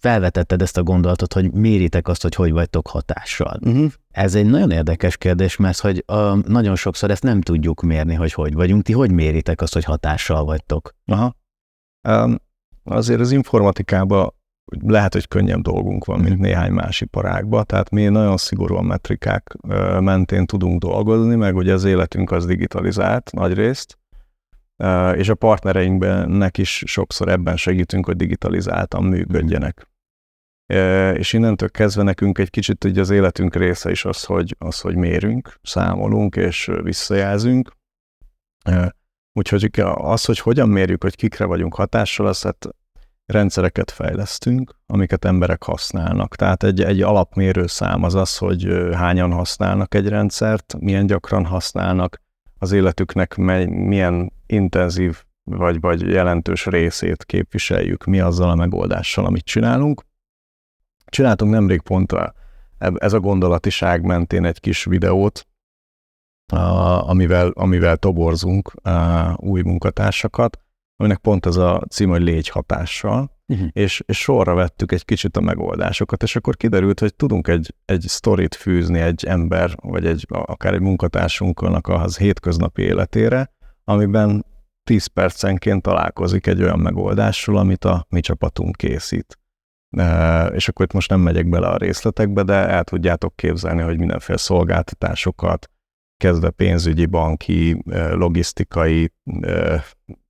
felvetetted 0.00 0.62
ezt 0.62 0.76
a 0.76 0.82
gondolatot, 0.82 1.32
hogy 1.32 1.52
méritek 1.52 2.08
azt, 2.08 2.22
hogy 2.22 2.34
hogy 2.34 2.52
vagytok 2.52 2.88
hatással. 2.88 3.58
Uh-huh. 3.60 3.92
Ez 4.18 4.34
egy 4.34 4.46
nagyon 4.46 4.70
érdekes 4.70 5.16
kérdés, 5.16 5.56
mert 5.56 5.78
hogy 5.78 6.02
a, 6.06 6.48
nagyon 6.48 6.76
sokszor 6.76 7.10
ezt 7.10 7.22
nem 7.22 7.40
tudjuk 7.40 7.82
mérni, 7.82 8.14
hogy 8.14 8.32
hogy 8.32 8.54
vagyunk. 8.54 8.82
Ti 8.82 8.92
hogy 8.92 9.12
méritek 9.12 9.60
azt, 9.60 9.72
hogy 9.72 9.84
hatással 9.84 10.44
vagytok? 10.44 10.94
Aha. 11.06 11.36
Um, 12.08 12.36
azért 12.84 13.20
az 13.20 13.32
informatikában 13.32 14.34
lehet, 14.86 15.12
hogy 15.12 15.28
könnyebb 15.28 15.60
dolgunk 15.60 16.04
van, 16.04 16.20
mint 16.20 16.34
mhm. 16.34 16.42
néhány 16.42 16.72
más 16.72 17.00
iparágban, 17.00 17.64
tehát 17.64 17.90
mi 17.90 18.04
nagyon 18.04 18.36
szigorúan 18.36 18.84
metrikák 18.84 19.56
mentén 20.00 20.46
tudunk 20.46 20.80
dolgozni, 20.80 21.34
meg 21.34 21.56
ugye 21.56 21.72
az 21.72 21.84
életünk 21.84 22.30
az 22.30 22.46
digitalizált 22.46 23.30
nagy 23.32 23.54
részt, 23.54 23.98
és 25.14 25.28
a 25.28 25.34
partnereinknek 25.34 26.58
is 26.58 26.82
sokszor 26.86 27.28
ebben 27.28 27.56
segítünk, 27.56 28.06
hogy 28.06 28.16
digitalizáltan 28.16 29.04
működjenek. 29.04 29.88
És 31.14 31.32
innentől 31.32 31.70
kezdve 31.70 32.02
nekünk 32.02 32.38
egy 32.38 32.50
kicsit 32.50 32.84
ugye 32.84 33.00
az 33.00 33.10
életünk 33.10 33.54
része 33.54 33.90
is 33.90 34.04
az, 34.04 34.24
hogy, 34.24 34.54
az, 34.58 34.80
hogy 34.80 34.96
mérünk, 34.96 35.58
számolunk 35.62 36.36
és 36.36 36.70
visszajelzünk. 36.82 37.70
Úgyhogy 39.32 39.70
az, 39.94 40.24
hogy 40.24 40.38
hogyan 40.38 40.68
mérjük, 40.68 41.02
hogy 41.02 41.16
kikre 41.16 41.44
vagyunk 41.44 41.74
hatással, 41.74 42.26
az 42.26 42.42
hát 42.42 42.68
rendszereket 43.26 43.90
fejlesztünk, 43.90 44.74
amiket 44.86 45.24
emberek 45.24 45.62
használnak. 45.62 46.36
Tehát 46.36 46.62
egy, 46.62 46.82
egy 46.82 47.02
alapmérő 47.02 47.66
szám 47.66 48.02
az 48.02 48.14
az, 48.14 48.36
hogy 48.36 48.68
hányan 48.92 49.32
használnak 49.32 49.94
egy 49.94 50.08
rendszert, 50.08 50.74
milyen 50.78 51.06
gyakran 51.06 51.44
használnak, 51.44 52.20
az 52.58 52.72
életüknek 52.72 53.36
milyen 53.66 54.32
intenzív 54.46 55.22
vagy, 55.44 55.80
vagy 55.80 56.00
jelentős 56.00 56.66
részét 56.66 57.24
képviseljük 57.24 58.04
mi 58.04 58.20
azzal 58.20 58.50
a 58.50 58.54
megoldással, 58.54 59.24
amit 59.24 59.44
csinálunk. 59.44 60.02
Csináltunk 61.08 61.52
nemrég 61.52 61.80
pont 61.80 62.12
a, 62.12 62.34
ez 62.78 63.12
a 63.12 63.20
gondolatiság 63.20 64.02
mentén 64.02 64.44
egy 64.44 64.60
kis 64.60 64.84
videót, 64.84 65.46
a, 66.52 66.58
amivel, 67.08 67.48
amivel 67.48 67.96
toborzunk 67.96 68.72
a, 68.74 69.34
új 69.36 69.62
munkatársakat, 69.62 70.58
aminek 70.96 71.18
pont 71.18 71.46
ez 71.46 71.56
a 71.56 71.82
cím, 71.88 72.08
hogy 72.08 72.22
légy 72.22 72.48
hatással, 72.48 73.38
uh-huh. 73.46 73.68
és, 73.72 74.02
és 74.06 74.18
sorra 74.18 74.54
vettük 74.54 74.92
egy 74.92 75.04
kicsit 75.04 75.36
a 75.36 75.40
megoldásokat, 75.40 76.22
és 76.22 76.36
akkor 76.36 76.56
kiderült, 76.56 77.00
hogy 77.00 77.14
tudunk 77.14 77.48
egy, 77.48 77.74
egy 77.84 78.00
sztorit 78.00 78.54
fűzni 78.54 78.98
egy 78.98 79.24
ember, 79.24 79.74
vagy 79.82 80.06
egy, 80.06 80.26
akár 80.28 80.74
egy 80.74 80.80
munkatársunknak 80.80 81.88
az 81.88 82.18
hétköznapi 82.18 82.82
életére, 82.82 83.52
amiben 83.84 84.44
10 84.84 85.06
percenként 85.06 85.82
találkozik 85.82 86.46
egy 86.46 86.62
olyan 86.62 86.78
megoldással, 86.78 87.56
amit 87.56 87.84
a 87.84 88.06
mi 88.08 88.20
csapatunk 88.20 88.76
készít. 88.76 89.37
És 90.52 90.68
akkor 90.68 90.84
itt 90.84 90.92
most 90.92 91.10
nem 91.10 91.20
megyek 91.20 91.48
bele 91.48 91.68
a 91.68 91.76
részletekbe, 91.76 92.42
de 92.42 92.54
el 92.54 92.84
tudjátok 92.84 93.36
képzelni, 93.36 93.82
hogy 93.82 93.98
mindenféle 93.98 94.38
szolgáltatásokat, 94.38 95.70
kezdve 96.16 96.50
pénzügyi, 96.50 97.06
banki, 97.06 97.82
logisztikai, 98.10 99.12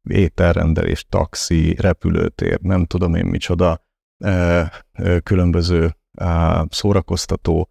ételrendelés, 0.08 1.06
taxi, 1.08 1.74
repülőtér, 1.80 2.60
nem 2.60 2.84
tudom 2.84 3.14
én 3.14 3.26
micsoda, 3.26 3.86
különböző 5.22 5.96
szórakoztató 6.68 7.70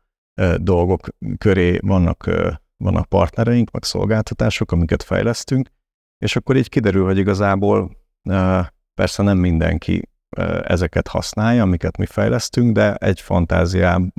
dolgok 0.57 1.07
köré 1.37 1.79
vannak, 1.81 2.29
vannak 2.77 3.05
partnereink, 3.05 3.71
meg 3.71 3.83
szolgáltatások, 3.83 4.71
amiket 4.71 5.03
fejlesztünk, 5.03 5.69
és 6.17 6.35
akkor 6.35 6.55
így 6.55 6.69
kiderül, 6.69 7.05
hogy 7.05 7.17
igazából 7.17 7.97
persze 8.93 9.23
nem 9.23 9.37
mindenki 9.37 10.09
ezeket 10.61 11.07
használja, 11.07 11.61
amiket 11.61 11.97
mi 11.97 12.05
fejlesztünk, 12.05 12.73
de 12.73 12.95
egy 12.95 13.21
fantáziám 13.21 14.13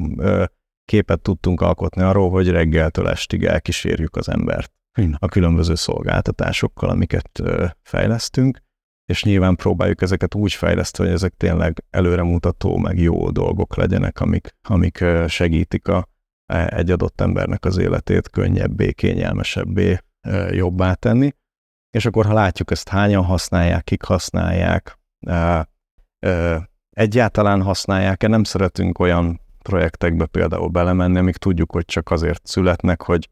képet 0.85 1.21
tudtunk 1.21 1.61
alkotni 1.61 2.03
arról, 2.03 2.31
hogy 2.31 2.51
reggeltől 2.51 3.09
estig 3.09 3.45
elkísérjük 3.45 4.17
az 4.17 4.29
embert 4.29 4.73
a 5.19 5.29
különböző 5.29 5.75
szolgáltatásokkal, 5.75 6.91
amiket 6.91 7.43
fejlesztünk, 7.83 8.59
és 9.11 9.25
nyilván 9.25 9.57
próbáljuk 9.57 10.03
ezeket 10.03 10.35
úgy 10.35 10.53
fejleszteni, 10.53 11.09
hogy 11.09 11.17
ezek 11.17 11.35
tényleg 11.37 11.85
előremutató, 11.91 12.77
meg 12.77 12.99
jó 12.99 13.31
dolgok 13.31 13.77
legyenek, 13.77 14.21
amik, 14.21 14.57
amik 14.63 15.05
segítik 15.27 15.89
a, 15.89 16.09
e, 16.47 16.67
egy 16.67 16.91
adott 16.91 17.21
embernek 17.21 17.65
az 17.65 17.79
életét 17.79 18.29
könnyebbé, 18.31 18.93
kényelmesebbé, 18.93 19.99
jobbá 20.51 20.95
tenni. 20.95 21.31
És 21.91 22.07
akkor, 22.07 22.27
ha 22.27 22.33
látjuk 22.33 22.71
ezt 22.71 22.89
hányan 22.89 23.25
használják, 23.25 23.85
kik 23.85 24.03
használják, 24.03 24.99
egyáltalán 26.91 27.63
használják-e, 27.63 28.29
nem 28.29 28.45
szeretünk 28.45 28.99
olyan 28.99 29.41
projektekbe 29.63 30.27
például 30.27 30.69
belemenni, 30.69 31.19
amik 31.19 31.37
tudjuk, 31.37 31.73
hogy 31.73 31.85
csak 31.85 32.11
azért 32.11 32.47
születnek, 32.47 33.03
hogy, 33.03 33.29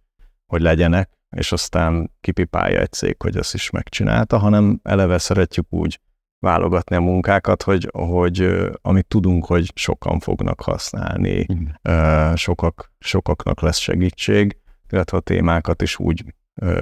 hogy 0.47 0.61
legyenek, 0.61 1.11
és 1.37 1.53
aztán 1.53 2.13
kipipálja 2.21 2.81
egy 2.81 2.93
cég, 2.93 3.23
hogy 3.23 3.37
ezt 3.37 3.55
is 3.55 3.71
megcsinálta, 3.71 4.39
hanem 4.39 4.81
eleve 4.83 5.19
szeretjük 5.19 5.67
úgy 5.71 6.01
válogatni 6.39 6.97
a 6.97 7.01
munkákat, 7.01 7.63
hogy, 7.63 7.91
hogy 7.93 8.59
amit 8.83 9.07
tudunk, 9.07 9.47
hogy 9.47 9.73
sokan 9.75 10.21
fognak 10.21 10.61
használni, 10.61 11.47
mm. 11.53 12.35
sokak, 12.35 12.93
sokaknak 12.99 13.61
lesz 13.61 13.79
segítség, 13.79 14.57
illetve 14.91 15.17
a 15.17 15.21
témákat 15.21 15.83
is 15.83 15.99
úgy 15.99 16.25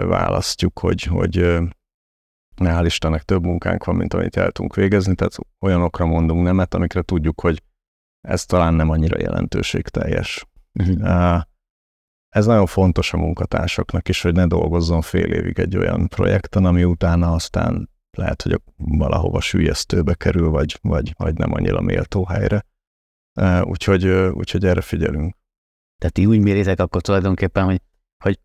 választjuk, 0.07 0.79
hogy, 0.79 1.03
hogy 1.03 1.59
hál' 2.57 2.85
Istennek 2.85 3.23
több 3.23 3.43
munkánk 3.43 3.85
van, 3.85 3.97
mint 3.97 4.15
amit 4.15 4.37
el 4.37 4.51
tudunk 4.51 4.75
végezni, 4.75 5.15
tehát 5.15 5.37
olyanokra 5.61 6.07
mondunk 6.07 6.43
nemet, 6.43 6.75
amikre 6.75 7.03
tudjuk, 7.03 7.41
hogy 7.41 7.63
ez 8.21 8.45
talán 8.45 8.75
nem 8.75 8.91
annyira 8.91 9.21
jelentőségteljes. 9.21 10.47
Uh-huh. 10.73 11.41
Ez 12.29 12.47
nagyon 12.47 12.67
fontos 12.67 13.13
a 13.13 13.17
munkatársaknak 13.17 14.09
is, 14.09 14.23
hogy 14.23 14.33
ne 14.35 14.47
dolgozzon 14.47 15.01
fél 15.01 15.33
évig 15.33 15.59
egy 15.59 15.77
olyan 15.77 16.09
projekten, 16.09 16.65
ami 16.65 16.85
utána 16.85 17.33
aztán 17.33 17.91
lehet, 18.17 18.43
hogy 18.43 18.61
valahova 18.77 19.41
sülyeztőbe 19.41 20.15
kerül, 20.15 20.49
vagy, 20.49 20.79
vagy, 20.83 21.15
vagy 21.17 21.35
nem 21.35 21.53
annyira 21.53 21.81
méltó 21.81 22.25
helyre. 22.25 22.65
Úgyhogy, 23.63 24.07
úgyhogy 24.09 24.65
erre 24.65 24.81
figyelünk. 24.81 25.37
Tehát 25.99 26.15
ti 26.15 26.27
úgy 26.27 26.41
méritek 26.41 26.81
akkor 26.81 27.03
tulajdonképpen, 27.03 27.65
hogy, 27.65 27.81
hogy 28.25 28.39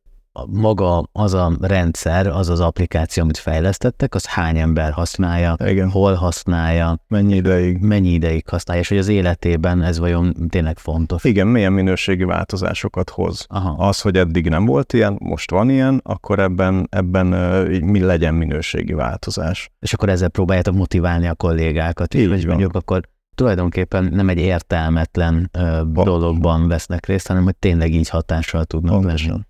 maga 0.48 1.04
az 1.12 1.34
a 1.34 1.52
rendszer, 1.62 2.28
az 2.28 2.50
az 2.50 2.60
applikáció, 2.60 3.24
amit 3.24 3.38
fejlesztettek, 3.38 4.16
az 4.16 4.26
hány 4.26 4.58
ember 4.58 4.92
használja, 4.92 5.56
Igen. 5.66 5.90
hol 5.90 6.14
használja, 6.14 7.04
mennyi 7.08 7.36
ideig. 7.36 7.78
Mennyi 7.78 8.10
ideig 8.10 8.48
használja, 8.48 8.82
és 8.82 8.88
hogy 8.90 8.98
az 8.98 9.08
életében 9.08 9.82
ez 9.82 10.00
vajon 10.00 10.36
tényleg 10.50 10.78
fontos. 10.78 11.24
Igen, 11.24 11.48
milyen 11.48 11.74
minőségi 11.74 12.24
változásokat 12.24 13.10
hoz. 13.10 13.46
Aha. 13.50 13.88
Az, 13.88 14.02
hogy 14.02 14.16
eddig 14.18 14.50
nem 14.50 14.66
volt 14.66 14.94
ilyen, 14.94 15.18
most 15.20 15.52
van 15.52 15.70
ilyen, 15.70 16.02
akkor 16.04 16.40
ebben, 16.40 16.88
ebben 16.92 17.26
mi 17.84 18.00
legyen 18.00 18.34
minőségi 18.34 18.94
változás. 18.94 19.70
És 19.80 19.94
akkor 19.94 20.10
ezzel 20.10 20.30
próbáljátok 20.30 20.76
motiválni 20.76 21.28
a 21.28 21.36
kollégákat, 21.36 22.14
Így 22.14 22.30
hogy 22.30 22.46
mondjuk 22.46 22.76
akkor 22.76 23.02
tulajdonképpen 23.36 24.04
nem 24.04 24.30
egy 24.30 24.38
értelmetlen 24.38 25.50
ö, 25.52 25.82
dologban 25.94 26.68
vesznek 26.68 27.06
részt, 27.06 27.28
hanem 27.28 27.44
hogy 27.44 27.56
tényleg 27.56 27.94
így 27.94 28.10
hatással 28.10 28.66
tudnak 28.66 28.94
Pontosan. 28.94 29.30
lenni. 29.30 29.42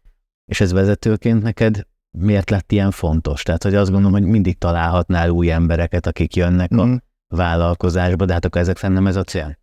És 0.49 0.61
ez 0.61 0.71
vezetőként 0.71 1.41
neked 1.41 1.87
miért 2.17 2.49
lett 2.49 2.71
ilyen 2.71 2.91
fontos? 2.91 3.43
Tehát, 3.43 3.63
hogy 3.63 3.75
azt 3.75 3.91
gondolom, 3.91 4.19
hogy 4.19 4.29
mindig 4.29 4.57
találhatnál 4.57 5.29
új 5.29 5.51
embereket, 5.51 6.07
akik 6.07 6.35
jönnek 6.35 6.73
mm. 6.73 6.77
a 6.77 6.85
mhm. 6.85 6.95
vállalkozásba, 7.27 8.25
de 8.25 8.33
hát 8.33 8.45
akkor 8.45 8.61
ezek 8.61 8.81
nem 8.81 9.07
ez 9.07 9.15
a 9.15 9.23
cél? 9.23 9.59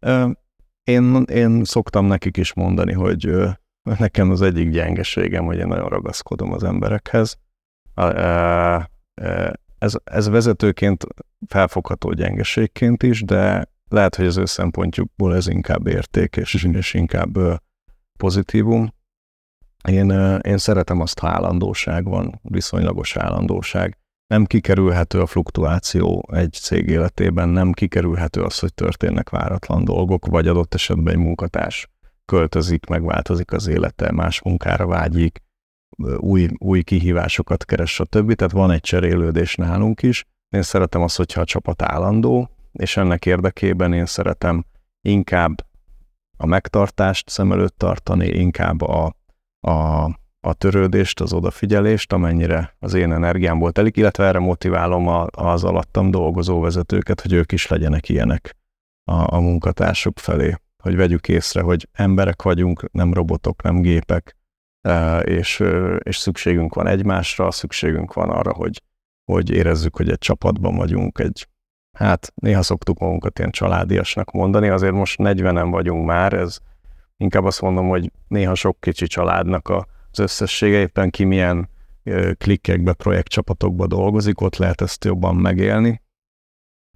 Én, 0.84 1.22
én 1.22 1.64
szoktam 1.64 2.06
nekik 2.06 2.36
is 2.36 2.54
mondani, 2.54 2.92
hogy 2.92 3.32
nekem 3.98 4.30
az 4.30 4.42
egyik 4.42 4.70
gyengeségem, 4.70 5.44
hogy 5.44 5.58
én 5.58 5.66
nagyon 5.66 5.88
ragaszkodom 5.88 6.52
az 6.52 6.64
emberekhez. 6.64 7.38
Ez, 9.78 9.94
ez 10.04 10.28
vezetőként 10.28 11.06
felfogható 11.48 12.12
gyengeségként 12.12 13.02
is, 13.02 13.22
de 13.22 13.68
lehet, 13.88 14.14
hogy 14.14 14.26
az 14.26 14.36
ő 14.36 14.44
szempontjukból 14.44 15.34
ez 15.34 15.46
inkább 15.46 15.86
érték, 15.86 16.36
és, 16.36 16.64
mhm. 16.64 16.76
és 16.76 16.94
inkább 16.94 17.38
pozitívum. 18.18 18.94
Én, 19.88 20.10
én 20.40 20.58
szeretem 20.58 21.00
azt, 21.00 21.18
ha 21.18 21.28
állandóság 21.28 22.04
van, 22.04 22.40
viszonylagos 22.42 23.16
állandóság. 23.16 23.98
Nem 24.26 24.44
kikerülhető 24.44 25.20
a 25.20 25.26
fluktuáció 25.26 26.28
egy 26.32 26.52
cég 26.52 26.88
életében, 26.88 27.48
nem 27.48 27.72
kikerülhető 27.72 28.42
az, 28.42 28.58
hogy 28.58 28.74
történnek 28.74 29.30
váratlan 29.30 29.84
dolgok, 29.84 30.26
vagy 30.26 30.48
adott 30.48 30.74
esetben 30.74 31.14
egy 31.14 31.20
munkatárs 31.20 31.88
költözik, 32.24 32.86
megváltozik 32.86 33.52
az 33.52 33.66
élete, 33.66 34.12
más 34.12 34.42
munkára 34.42 34.86
vágyik, 34.86 35.42
új, 36.16 36.48
új 36.58 36.82
kihívásokat 36.82 37.64
keres, 37.64 37.94
stb. 37.94 38.32
Tehát 38.32 38.52
van 38.52 38.70
egy 38.70 38.80
cserélődés 38.80 39.54
nálunk 39.54 40.02
is. 40.02 40.24
Én 40.48 40.62
szeretem 40.62 41.02
azt, 41.02 41.16
hogyha 41.16 41.40
a 41.40 41.44
csapat 41.44 41.82
állandó, 41.82 42.50
és 42.72 42.96
ennek 42.96 43.26
érdekében 43.26 43.92
én 43.92 44.06
szeretem 44.06 44.64
inkább 45.00 45.66
a 46.36 46.46
megtartást 46.46 47.28
szem 47.28 47.52
előtt 47.52 47.78
tartani, 47.78 48.26
inkább 48.26 48.80
a, 48.80 49.16
a, 49.66 50.04
a 50.40 50.54
törődést, 50.54 51.20
az 51.20 51.32
odafigyelést, 51.32 52.12
amennyire 52.12 52.76
az 52.78 52.94
én 52.94 53.12
energiámból 53.12 53.72
telik, 53.72 53.96
illetve 53.96 54.24
erre 54.24 54.38
motiválom 54.38 55.08
a, 55.08 55.26
az 55.30 55.64
alattam 55.64 56.10
dolgozó 56.10 56.60
vezetőket, 56.60 57.20
hogy 57.20 57.32
ők 57.32 57.52
is 57.52 57.66
legyenek 57.66 58.08
ilyenek 58.08 58.56
a, 59.04 59.34
a 59.34 59.40
munkatársuk 59.40 60.18
felé, 60.18 60.54
hogy 60.82 60.96
vegyük 60.96 61.28
észre, 61.28 61.60
hogy 61.60 61.88
emberek 61.92 62.42
vagyunk, 62.42 62.92
nem 62.92 63.12
robotok, 63.12 63.62
nem 63.62 63.80
gépek, 63.80 64.36
e, 64.80 65.18
és, 65.18 65.62
és 65.98 66.16
szükségünk 66.16 66.74
van 66.74 66.86
egymásra, 66.86 67.50
szükségünk 67.50 68.12
van 68.12 68.30
arra, 68.30 68.52
hogy, 68.52 68.82
hogy 69.24 69.50
érezzük, 69.50 69.96
hogy 69.96 70.10
egy 70.10 70.18
csapatban 70.18 70.76
vagyunk, 70.76 71.18
egy 71.18 71.48
hát 71.98 72.32
néha 72.34 72.62
szoktuk 72.62 72.98
magunkat 72.98 73.38
ilyen 73.38 73.50
családiasnak 73.50 74.30
mondani, 74.30 74.68
azért 74.68 74.92
most 74.92 75.16
40-en 75.22 75.68
vagyunk 75.70 76.06
már, 76.06 76.32
ez 76.32 76.58
inkább 77.16 77.44
azt 77.44 77.60
mondom, 77.60 77.88
hogy 77.88 78.12
néha 78.28 78.54
sok 78.54 78.80
kicsi 78.80 79.06
családnak 79.06 79.68
az 79.68 80.18
összessége, 80.18 80.78
éppen 80.78 81.10
ki 81.10 81.24
milyen 81.24 81.68
klikkekbe, 82.38 82.92
projektcsapatokba 82.92 83.86
dolgozik, 83.86 84.40
ott 84.40 84.56
lehet 84.56 84.80
ezt 84.80 85.04
jobban 85.04 85.36
megélni, 85.36 86.02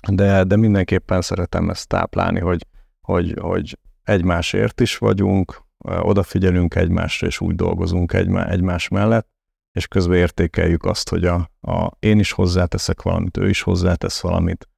de, 0.09 0.44
de 0.44 0.56
mindenképpen 0.56 1.20
szeretem 1.20 1.70
ezt 1.70 1.88
táplálni, 1.88 2.40
hogy, 2.40 2.66
hogy, 3.00 3.35
hogy 3.40 3.78
egymásért 4.02 4.80
is 4.80 4.98
vagyunk, 4.98 5.62
odafigyelünk 5.85 6.74
egymásra, 6.74 7.26
és 7.26 7.40
úgy 7.40 7.54
dolgozunk 7.54 8.12
egymá, 8.12 8.46
egymás 8.48 8.88
mellett, 8.88 9.28
és 9.72 9.87
közben 9.87 10.16
értékeljük 10.16 10.85
azt, 10.85 11.09
hogy 11.09 11.24
a, 11.24 11.50
a, 11.61 11.90
én 11.98 12.18
is 12.18 12.33
hozzáteszek 12.33 13.02
valamit, 13.02 13.37
ő 13.37 13.48
is 13.48 13.62
hozzátesz 13.62 14.20
valamit, 14.20 14.68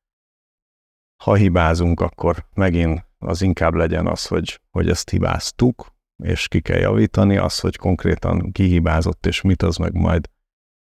ha 1.24 1.34
hibázunk, 1.34 2.00
akkor 2.00 2.46
megint 2.54 3.06
az 3.22 3.42
inkább 3.42 3.74
legyen 3.74 4.06
az, 4.06 4.26
hogy, 4.26 4.60
hogy 4.70 4.88
ezt 4.88 5.10
hibáztuk, 5.10 5.86
és 6.24 6.48
ki 6.48 6.60
kell 6.60 6.78
javítani, 6.78 7.36
az, 7.36 7.60
hogy 7.60 7.76
konkrétan 7.76 8.52
ki 8.52 8.64
hibázott, 8.64 9.26
és 9.26 9.40
mit, 9.40 9.62
az 9.62 9.76
meg 9.76 9.94
majd 9.94 10.28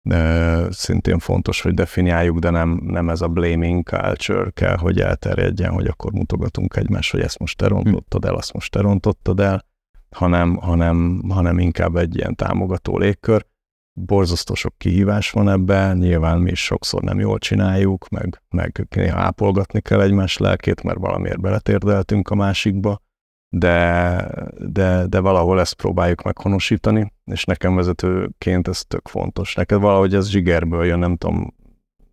de 0.03 0.73
szintén 0.73 1.19
fontos, 1.19 1.61
hogy 1.61 1.75
definiáljuk, 1.75 2.39
de 2.39 2.51
nem, 2.51 2.81
nem 2.83 3.09
ez 3.09 3.21
a 3.21 3.29
blaming 3.29 3.83
culture 3.83 4.51
kell, 4.51 4.77
hogy 4.77 5.01
elterjedjen, 5.01 5.73
hogy 5.73 5.87
akkor 5.87 6.13
mutogatunk 6.13 6.77
egymást, 6.77 7.11
hogy 7.11 7.21
ezt 7.21 7.39
most 7.39 7.57
te 7.57 7.67
rontottad 7.67 8.25
el, 8.25 8.35
azt 8.35 8.53
most 8.53 8.73
te 8.73 8.81
rontottad 8.81 9.41
el, 9.41 9.65
hanem, 10.11 10.57
hanem, 10.57 11.23
hanem 11.29 11.59
inkább 11.59 11.97
egy 11.97 12.17
ilyen 12.17 12.35
támogató 12.35 12.99
légkör 12.99 13.47
borzasztó 13.93 14.55
sok 14.55 14.75
kihívás 14.79 15.31
van 15.31 15.49
ebben, 15.49 15.97
nyilván 15.97 16.41
mi 16.41 16.51
is 16.51 16.65
sokszor 16.65 17.03
nem 17.03 17.21
jól 17.21 17.39
csináljuk, 17.39 18.09
meg, 18.09 18.43
meg 18.49 18.87
néha 18.91 19.19
ápolgatni 19.19 19.81
kell 19.81 20.01
egymás 20.01 20.37
lelkét, 20.37 20.83
mert 20.83 20.99
valamiért 20.99 21.41
beletérdeltünk 21.41 22.29
a 22.29 22.35
másikba, 22.35 23.01
de, 23.49 24.29
de, 24.59 25.07
de 25.07 25.21
valahol 25.21 25.61
ezt 25.61 25.75
próbáljuk 25.75 26.23
meghonosítani, 26.23 27.13
és 27.25 27.45
nekem 27.45 27.75
vezetőként 27.75 28.69
ez 28.69 28.85
tök 28.85 29.09
fontos. 29.09 29.55
Neked 29.55 29.81
valahogy 29.81 30.15
ez 30.15 30.29
zsigerből 30.29 30.85
jön, 30.85 30.99
nem 30.99 31.17
tudom, 31.17 31.55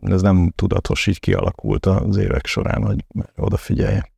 ez 0.00 0.22
nem 0.22 0.52
tudatos, 0.54 1.06
így 1.06 1.20
kialakult 1.20 1.86
az 1.86 2.16
évek 2.16 2.46
során, 2.46 2.82
hogy 2.82 3.04
odafigyelje. 3.36 4.12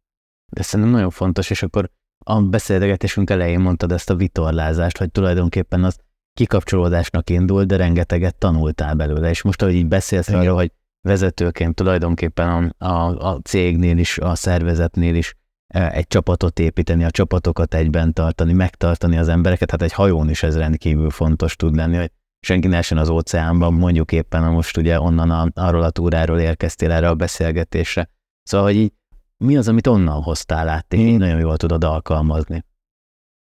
De 0.53 0.63
szerintem 0.63 0.95
nagyon 0.95 1.11
fontos, 1.11 1.51
és 1.51 1.63
akkor 1.63 1.91
a 2.25 2.43
beszélgetésünk 2.43 3.31
elején 3.31 3.61
mondtad 3.61 3.93
ezt 3.93 4.11
a 4.11 4.17
vitorlázást, 4.17 4.99
hogy 4.99 5.11
tulajdonképpen 5.11 5.85
az 5.85 5.99
kikapcsolódásnak 6.35 7.31
indult, 7.31 7.67
de 7.67 7.77
rengeteget 7.77 8.35
tanultál 8.35 8.95
belőle, 8.95 9.29
és 9.31 9.43
most, 9.43 9.63
ahogy 9.63 9.75
így 9.75 9.87
beszélsz 9.87 10.29
arról, 10.29 10.55
hogy 10.55 10.73
vezetőként 11.01 11.75
tulajdonképpen 11.75 12.75
a, 12.79 12.87
a, 12.87 13.33
a 13.33 13.39
cégnél 13.43 13.99
is, 13.99 14.19
a 14.19 14.35
szervezetnél 14.35 15.15
is 15.15 15.35
e, 15.67 15.91
egy 15.91 16.07
csapatot 16.07 16.59
építeni, 16.59 17.05
a 17.05 17.11
csapatokat 17.11 17.75
egyben 17.75 18.13
tartani, 18.13 18.53
megtartani 18.53 19.17
az 19.17 19.29
embereket, 19.29 19.71
hát 19.71 19.83
egy 19.83 19.93
hajón 19.93 20.31
is 20.31 20.43
ez 20.43 20.57
rendkívül 20.57 21.11
fontos 21.11 21.57
tud 21.57 21.75
lenni, 21.75 21.97
hogy 21.97 22.11
senki 22.41 22.69
ne 22.69 22.77
essen 22.77 22.99
az 22.99 23.09
óceánban, 23.09 23.75
mondjuk 23.75 24.13
éppen 24.13 24.43
most 24.43 24.77
ugye 24.77 25.01
onnan 25.01 25.31
a, 25.31 25.49
arról 25.55 25.83
a 25.83 25.91
túráról 25.91 26.39
érkeztél 26.39 26.91
erre 26.91 27.09
a 27.09 27.15
beszélgetésre. 27.15 28.09
Szóval, 28.43 28.67
hogy 28.67 28.77
így, 28.77 28.93
mi 29.37 29.57
az, 29.57 29.69
amit 29.69 29.87
onnan 29.87 30.23
hoztál 30.23 30.69
át, 30.69 30.87
hmm. 30.89 31.17
nagyon 31.17 31.39
jól 31.39 31.57
tudod 31.57 31.85
alkalmazni? 31.85 32.65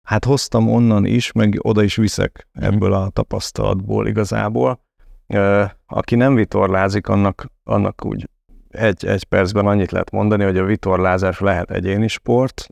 Hát 0.06 0.24
hoztam 0.24 0.68
onnan 0.68 1.04
is, 1.04 1.32
meg 1.32 1.58
oda 1.62 1.82
is 1.82 1.96
viszek 1.96 2.48
mhm. 2.52 2.64
ebből 2.64 2.92
a 2.92 3.08
tapasztalatból 3.08 4.06
igazából. 4.06 4.80
Aki 5.86 6.14
nem 6.14 6.34
vitorlázik, 6.34 7.08
annak, 7.08 7.46
annak 7.64 8.04
úgy 8.04 8.28
egy, 8.76 9.06
egy 9.06 9.24
percben 9.24 9.66
annyit 9.66 9.90
lehet 9.90 10.10
mondani, 10.10 10.44
hogy 10.44 10.58
a 10.58 10.64
vitorlázás 10.64 11.40
lehet 11.40 11.70
egyéni 11.70 12.08
sport, 12.08 12.68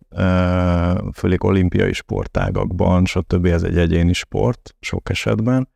főleg 1.12 1.44
olimpiai 1.44 1.92
sportágakban, 1.92 3.05
stb. 3.05 3.47
ez 3.47 3.62
egy 3.62 3.79
egyéni 3.79 4.12
sport 4.12 4.75
sok 4.81 5.11
esetben, 5.11 5.68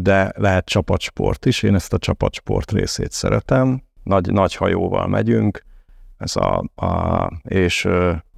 de 0.00 0.32
lehet 0.36 0.64
csapatsport 0.64 1.46
is, 1.46 1.62
én 1.62 1.74
ezt 1.74 1.92
a 1.92 1.98
csapatsport 1.98 2.70
részét 2.70 3.12
szeretem, 3.12 3.82
nagy, 4.02 4.32
nagy 4.32 4.54
hajóval 4.54 5.06
megyünk, 5.06 5.62
ez 6.16 6.36
a, 6.36 6.64
a, 6.74 7.28
és 7.42 7.88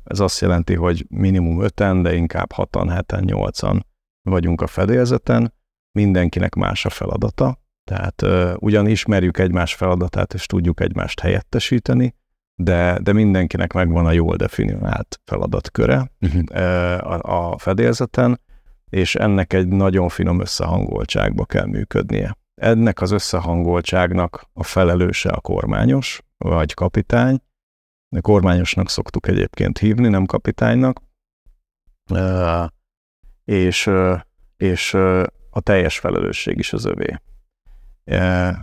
ez 0.07 0.21
azt 0.21 0.41
jelenti, 0.41 0.75
hogy 0.75 1.07
minimum 1.09 1.63
öten, 1.63 2.03
de 2.03 2.15
inkább 2.15 2.53
hatan, 2.53 2.89
heten, 2.89 3.25
nyolcan 3.25 3.87
vagyunk 4.23 4.61
a 4.61 4.67
fedélzeten, 4.67 5.55
mindenkinek 5.93 6.55
más 6.55 6.85
a 6.85 6.91
feladata, 6.91 7.59
tehát 7.85 8.23
uh, 8.23 8.53
ugyan 8.59 8.87
ismerjük 8.87 9.39
egymás 9.39 9.75
feladatát, 9.75 10.35
és 10.35 10.47
tudjuk 10.47 10.81
egymást 10.81 11.21
helyettesíteni, 11.21 12.15
de, 12.55 12.99
de 13.03 13.13
mindenkinek 13.13 13.73
megvan 13.73 14.07
a 14.07 14.13
jól 14.13 14.37
definiált 14.37 15.21
feladatköre 15.25 16.11
uh-huh. 16.21 16.43
uh, 16.51 17.11
a, 17.11 17.51
a 17.51 17.59
fedélzeten, 17.59 18.41
és 18.91 19.15
ennek 19.15 19.53
egy 19.53 19.69
nagyon 19.69 20.09
finom 20.09 20.41
összehangoltságba 20.41 21.45
kell 21.45 21.67
működnie. 21.67 22.37
Ennek 22.61 23.01
az 23.01 23.11
összehangoltságnak 23.11 24.49
a 24.53 24.63
felelőse 24.63 25.29
a 25.29 25.41
kormányos, 25.41 26.23
vagy 26.37 26.75
kapitány, 26.75 27.41
kormányosnak 28.21 28.89
szoktuk 28.89 29.29
egyébként 29.29 29.79
hívni, 29.79 30.09
nem 30.09 30.25
kapitánynak, 30.25 31.01
és, 33.45 33.91
és 34.57 34.95
a 35.51 35.61
teljes 35.61 35.99
felelősség 35.99 36.59
is 36.59 36.73
az 36.73 36.85
övé. 36.85 37.21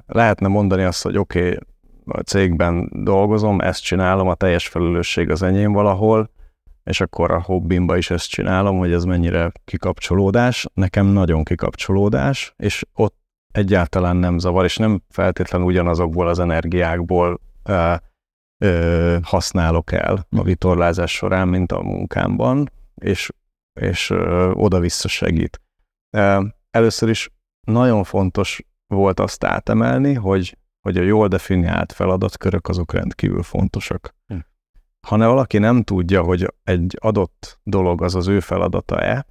Lehetne 0.06 0.48
mondani 0.48 0.84
azt, 0.84 1.04
hogy 1.04 1.18
oké, 1.18 1.40
okay, 1.40 1.58
a 2.06 2.20
cégben 2.20 2.90
dolgozom, 3.04 3.62
ezt 3.62 3.84
csinálom, 3.84 4.28
a 4.28 4.36
teljes 4.36 4.68
felelősség 4.68 5.30
az 5.30 5.42
enyém 5.42 5.72
valahol, 5.72 6.30
és 6.84 7.02
akkor 7.02 7.32
a 7.32 7.42
hobbimba 7.42 7.98
is 7.98 8.10
ezt 8.10 8.30
csinálom, 8.30 8.78
hogy 8.78 8.92
ez 8.92 9.04
mennyire 9.04 9.52
kikapcsolódás. 9.66 10.66
Nekem 10.74 11.06
nagyon 11.06 11.44
kikapcsolódás, 11.44 12.54
és 12.58 12.86
ott 12.94 13.16
egyáltalán 13.52 14.16
nem 14.16 14.38
zavar, 14.38 14.64
és 14.64 14.78
nem 14.78 15.02
feltétlenül 15.10 15.68
ugyanazokból 15.68 16.28
az 16.28 16.40
energiákból 16.40 17.40
ö, 17.64 17.94
ö, 18.64 19.18
használok 19.24 19.92
el 19.92 20.28
a 20.30 20.44
vitorlázás 20.44 21.12
során, 21.12 21.48
mint 21.48 21.72
a 21.72 21.82
munkámban, 21.82 22.72
és, 22.96 23.32
és 23.80 24.10
oda-vissza 24.54 25.08
segít. 25.08 25.62
Először 26.72 27.10
is 27.10 27.32
nagyon 27.68 28.04
fontos 28.04 28.64
volt 28.88 29.20
azt 29.20 29.44
átemelni, 29.44 30.14
hogy, 30.14 30.58
hogy 30.82 30.98
a 30.98 31.02
jól 31.02 31.28
definiált 31.28 31.92
feladatkörök 31.92 32.68
azok 32.68 32.94
rendkívül 32.94 33.44
fontosak. 33.44 34.16
Hm. 34.28 34.38
Ha 35.08 35.16
ne 35.16 35.28
valaki 35.28 35.58
nem 35.58 35.84
tudja, 35.84 36.22
hogy 36.22 36.54
egy 36.64 36.98
adott 37.00 37.60
dolog 37.64 38.04
az 38.04 38.16
az 38.16 38.28
ő 38.28 38.40
feladata-e, 38.40 39.26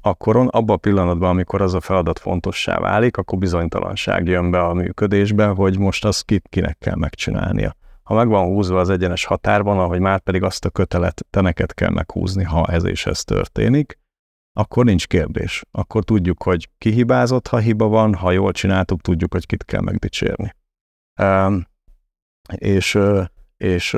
akkor 0.00 0.36
abban 0.36 0.76
a 0.76 0.76
pillanatban, 0.76 1.30
amikor 1.30 1.62
az 1.62 1.74
a 1.74 1.80
feladat 1.80 2.18
fontossá 2.18 2.78
válik, 2.78 3.16
akkor 3.16 3.38
bizonytalanság 3.38 4.26
jön 4.26 4.50
be 4.50 4.60
a 4.60 4.74
működésbe, 4.74 5.46
hogy 5.46 5.78
most 5.78 6.04
azt 6.04 6.24
kit, 6.24 6.46
kinek 6.48 6.78
kell 6.78 6.96
megcsinálnia. 6.96 7.76
Ha 8.06 8.14
meg 8.14 8.28
van 8.28 8.46
húzva 8.46 8.80
az 8.80 8.90
egyenes 8.90 9.24
határban, 9.24 9.78
ahogy 9.78 10.00
már 10.00 10.20
pedig 10.20 10.42
azt 10.42 10.64
a 10.64 10.70
kötelet 10.70 11.26
te 11.30 11.40
neked 11.40 11.74
kell 11.74 11.90
meghúzni, 11.90 12.44
ha 12.44 12.66
ez 12.66 12.84
és 12.84 13.06
ez 13.06 13.24
történik, 13.24 13.98
akkor 14.52 14.84
nincs 14.84 15.06
kérdés. 15.06 15.64
Akkor 15.70 16.04
tudjuk, 16.04 16.42
hogy 16.42 16.68
ki 16.78 16.90
hibázott, 16.90 17.46
ha 17.46 17.58
hiba 17.58 17.86
van, 17.86 18.14
ha 18.14 18.30
jól 18.30 18.52
csináltuk, 18.52 19.00
tudjuk, 19.00 19.32
hogy 19.32 19.46
kit 19.46 19.64
kell 19.64 19.80
megdicsérni. 19.80 20.54
Um, 21.20 21.66
és, 22.56 22.98
és 23.56 23.96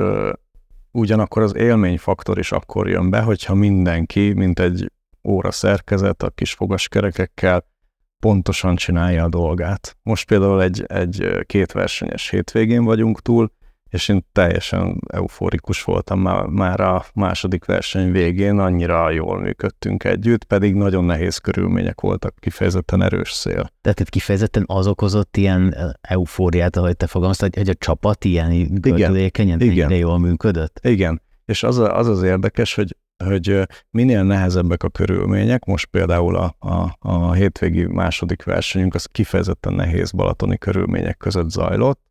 ugyanakkor 0.91 1.41
az 1.41 1.55
élményfaktor 1.55 2.37
is 2.37 2.51
akkor 2.51 2.89
jön 2.89 3.09
be, 3.09 3.21
hogyha 3.21 3.53
mindenki, 3.53 4.33
mint 4.33 4.59
egy 4.59 4.91
óra 5.23 5.51
szerkezet 5.51 6.23
a 6.23 6.29
kis 6.29 6.53
fogaskerekekkel 6.53 7.65
pontosan 8.19 8.75
csinálja 8.75 9.23
a 9.23 9.29
dolgát. 9.29 9.97
Most 10.03 10.27
például 10.27 10.61
egy, 10.61 10.83
egy 10.87 11.45
két 11.45 11.71
versenyes 11.71 12.29
hétvégén 12.29 12.83
vagyunk 12.83 13.21
túl, 13.21 13.51
és 13.89 14.07
én 14.07 14.25
teljesen 14.31 14.99
euforikus 15.07 15.83
voltam 15.83 16.19
már, 16.19 16.45
már 16.45 16.79
a 16.79 17.05
második 17.13 17.65
verseny 17.65 18.11
végén, 18.11 18.59
annyira 18.59 19.09
jól 19.09 19.39
működtünk 19.39 20.03
együtt, 20.03 20.43
pedig 20.43 20.73
nagyon 20.73 21.03
nehéz 21.03 21.37
körülmények 21.37 22.01
voltak, 22.01 22.35
kifejezetten 22.39 23.01
erős 23.01 23.31
szél. 23.31 23.69
Tehát 23.81 23.99
itt 23.99 24.09
kifejezetten 24.09 24.63
az 24.67 24.87
okozott 24.87 25.37
ilyen 25.37 25.75
eufóriát, 26.01 26.75
ahogy 26.75 26.97
te 26.97 27.07
fogalmaztad, 27.07 27.55
hogy 27.55 27.69
a 27.69 27.73
csapat 27.73 28.25
ilyen 28.25 28.67
gördülékenyen 28.71 29.59
ennyire 29.61 29.95
jól 29.95 30.19
működött? 30.19 30.79
Igen, 30.83 31.21
és 31.45 31.63
az, 31.63 31.77
a, 31.77 31.97
az 31.97 32.07
az 32.07 32.23
érdekes, 32.23 32.75
hogy 32.75 32.95
hogy 33.25 33.67
minél 33.89 34.23
nehezebbek 34.23 34.83
a 34.83 34.89
körülmények, 34.89 35.65
most 35.65 35.85
például 35.85 36.35
a, 36.35 36.55
a, 36.59 36.97
a 36.99 37.33
hétvégi 37.33 37.85
második 37.85 38.43
versenyünk 38.43 38.93
az 38.93 39.05
kifejezetten 39.05 39.73
nehéz 39.73 40.11
balatoni 40.11 40.57
körülmények 40.57 41.17
között 41.17 41.49
zajlott, 41.49 42.01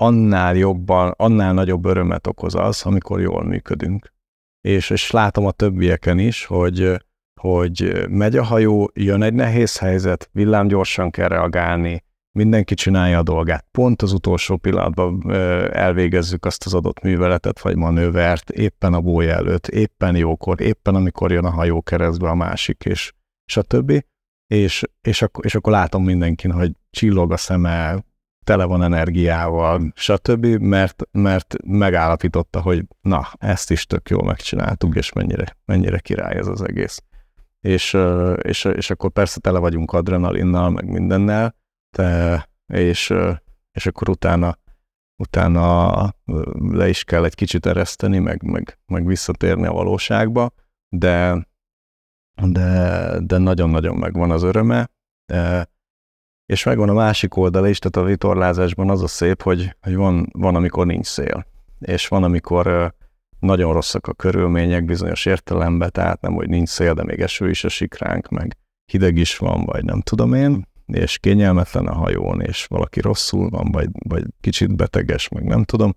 annál 0.00 0.56
jobban, 0.56 1.14
annál 1.16 1.52
nagyobb 1.52 1.84
örömet 1.84 2.26
okoz 2.26 2.54
az, 2.54 2.82
amikor 2.84 3.20
jól 3.20 3.44
működünk. 3.44 4.12
És, 4.60 4.90
és 4.90 5.10
látom 5.10 5.46
a 5.46 5.50
többieken 5.50 6.18
is, 6.18 6.44
hogy, 6.44 7.02
hogy 7.40 8.06
megy 8.08 8.36
a 8.36 8.44
hajó, 8.44 8.90
jön 8.94 9.22
egy 9.22 9.34
nehéz 9.34 9.78
helyzet, 9.78 10.28
villámgyorsan 10.32 11.10
kell 11.10 11.28
reagálni, 11.28 12.04
mindenki 12.38 12.74
csinálja 12.74 13.18
a 13.18 13.22
dolgát. 13.22 13.66
Pont 13.70 14.02
az 14.02 14.12
utolsó 14.12 14.56
pillanatban 14.56 15.32
elvégezzük 15.72 16.44
azt 16.44 16.66
az 16.66 16.74
adott 16.74 17.00
műveletet 17.00 17.60
vagy 17.60 17.76
manővert, 17.76 18.50
éppen 18.50 18.94
a 18.94 19.00
bója 19.00 19.34
előtt, 19.34 19.68
éppen 19.68 20.16
jókor, 20.16 20.60
éppen 20.60 20.94
amikor 20.94 21.32
jön 21.32 21.44
a 21.44 21.50
hajó 21.50 21.82
keresztbe 21.82 22.28
a 22.28 22.34
másik, 22.34 22.84
és, 22.84 23.12
és 23.46 23.56
a 23.56 23.62
többi. 23.62 24.06
És, 24.46 24.82
és, 25.00 25.22
akkor, 25.22 25.44
és 25.44 25.54
akkor 25.54 25.72
látom 25.72 26.04
mindenkin, 26.04 26.52
hogy 26.52 26.72
csillog 26.90 27.32
a 27.32 27.36
szeme, 27.36 28.04
tele 28.48 28.64
van 28.64 28.82
energiával, 28.82 29.92
stb., 29.94 30.46
mert, 30.46 31.02
mert 31.12 31.54
megállapította, 31.64 32.60
hogy 32.60 32.84
na, 33.00 33.28
ezt 33.38 33.70
is 33.70 33.86
tök 33.86 34.10
jól 34.10 34.24
megcsináltuk, 34.24 34.94
és 34.96 35.12
mennyire, 35.12 35.56
mennyire 35.64 35.98
király 35.98 36.36
ez 36.36 36.46
az 36.46 36.62
egész. 36.62 37.02
És, 37.60 37.96
és, 38.42 38.64
és 38.64 38.90
akkor 38.90 39.10
persze 39.10 39.40
tele 39.40 39.58
vagyunk 39.58 39.92
adrenalinnal, 39.92 40.70
meg 40.70 40.88
mindennel, 40.88 41.54
de, 41.96 42.44
és, 42.66 43.14
és 43.72 43.86
akkor 43.86 44.08
utána, 44.08 44.58
utána 45.22 45.94
le 46.70 46.88
is 46.88 47.04
kell 47.04 47.24
egy 47.24 47.34
kicsit 47.34 47.66
ereszteni, 47.66 48.18
meg, 48.18 48.42
meg, 48.42 48.78
meg 48.86 49.06
visszatérni 49.06 49.66
a 49.66 49.72
valóságba, 49.72 50.50
de, 50.88 51.46
de, 52.42 53.10
de 53.20 53.38
nagyon-nagyon 53.38 53.96
megvan 53.96 54.30
az 54.30 54.42
öröme, 54.42 54.90
de, 55.26 55.68
és 56.48 56.64
megvan 56.64 56.88
a 56.88 56.92
másik 56.92 57.36
oldala 57.36 57.68
is, 57.68 57.78
tehát 57.78 58.08
a 58.08 58.10
vitorlázásban 58.10 58.90
az 58.90 59.02
a 59.02 59.06
szép, 59.06 59.42
hogy, 59.42 59.76
hogy 59.80 59.94
van, 59.96 60.28
van, 60.32 60.54
amikor 60.54 60.86
nincs 60.86 61.06
szél, 61.06 61.46
és 61.78 62.08
van, 62.08 62.24
amikor 62.24 62.94
nagyon 63.40 63.72
rosszak 63.72 64.06
a 64.06 64.12
körülmények 64.12 64.84
bizonyos 64.84 65.26
értelemben, 65.26 65.90
tehát 65.92 66.20
nem, 66.20 66.34
hogy 66.34 66.48
nincs 66.48 66.68
szél, 66.68 66.94
de 66.94 67.04
még 67.04 67.20
eső 67.20 67.50
is 67.50 67.64
a 67.64 67.68
sikránk, 67.68 68.28
meg 68.28 68.56
hideg 68.92 69.16
is 69.16 69.36
van, 69.36 69.64
vagy 69.64 69.84
nem 69.84 70.00
tudom 70.00 70.34
én, 70.34 70.68
és 70.86 71.18
kényelmetlen 71.18 71.86
a 71.86 71.94
hajón, 71.94 72.40
és 72.40 72.66
valaki 72.66 73.00
rosszul 73.00 73.48
van, 73.48 73.70
vagy, 73.72 73.88
vagy 73.92 74.24
kicsit 74.40 74.76
beteges, 74.76 75.28
meg 75.28 75.44
nem 75.44 75.64
tudom, 75.64 75.96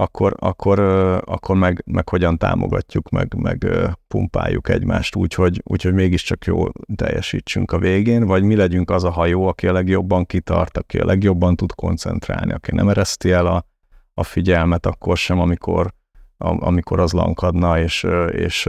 akkor, 0.00 0.34
akkor, 0.38 0.78
akkor 1.24 1.56
meg, 1.56 1.82
meg 1.86 2.08
hogyan 2.08 2.38
támogatjuk, 2.38 3.08
meg, 3.08 3.34
meg 3.36 3.66
pumpáljuk 4.08 4.68
egymást 4.68 5.16
úgy, 5.16 5.34
hogy, 5.34 5.60
úgy, 5.64 5.82
hogy 5.82 5.94
mégiscsak 5.94 6.44
jól 6.44 6.72
teljesítsünk 6.94 7.72
a 7.72 7.78
végén, 7.78 8.26
vagy 8.26 8.42
mi 8.42 8.56
legyünk 8.56 8.90
az 8.90 9.04
a 9.04 9.10
hajó, 9.10 9.46
aki 9.46 9.66
a 9.66 9.72
legjobban 9.72 10.24
kitart, 10.24 10.76
aki 10.76 10.98
a 10.98 11.04
legjobban 11.04 11.56
tud 11.56 11.74
koncentrálni, 11.74 12.52
aki 12.52 12.74
nem 12.74 12.88
ereszti 12.88 13.30
el 13.30 13.46
a, 13.46 13.66
a 14.14 14.22
figyelmet 14.22 14.86
akkor 14.86 15.16
sem, 15.16 15.40
amikor, 15.40 15.92
amikor 16.38 17.00
az 17.00 17.12
lankadna, 17.12 17.80
és, 17.80 18.06
és 18.30 18.68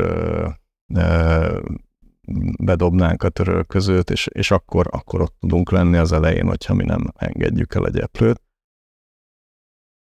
bedobnánk 2.63 3.23
a 3.23 3.29
törölközőt, 3.29 4.09
és, 4.09 4.27
és 4.27 4.51
akkor, 4.51 4.87
akkor 4.91 5.21
ott 5.21 5.35
tudunk 5.39 5.71
lenni 5.71 5.97
az 5.97 6.11
elején, 6.11 6.47
hogyha 6.47 6.73
mi 6.73 6.83
nem 6.83 7.11
engedjük 7.15 7.75
el 7.75 7.83
a 7.83 7.89
gyeplőt 7.89 8.41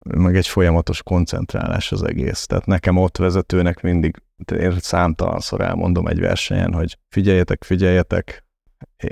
meg 0.10 0.36
egy 0.36 0.48
folyamatos 0.48 1.04
koncentrálás 1.04 1.92
az 1.92 2.04
egész. 2.04 2.46
Tehát 2.46 2.66
nekem 2.66 2.98
ott 2.98 3.18
vezetőnek 3.18 3.82
mindig, 3.82 4.22
én 4.60 4.80
számtalanszor 4.80 5.62
elmondom 5.62 6.08
egy 6.08 6.20
versenyen, 6.20 6.74
hogy 6.74 6.98
figyeljetek, 7.10 7.64
figyeljetek, 7.64 8.46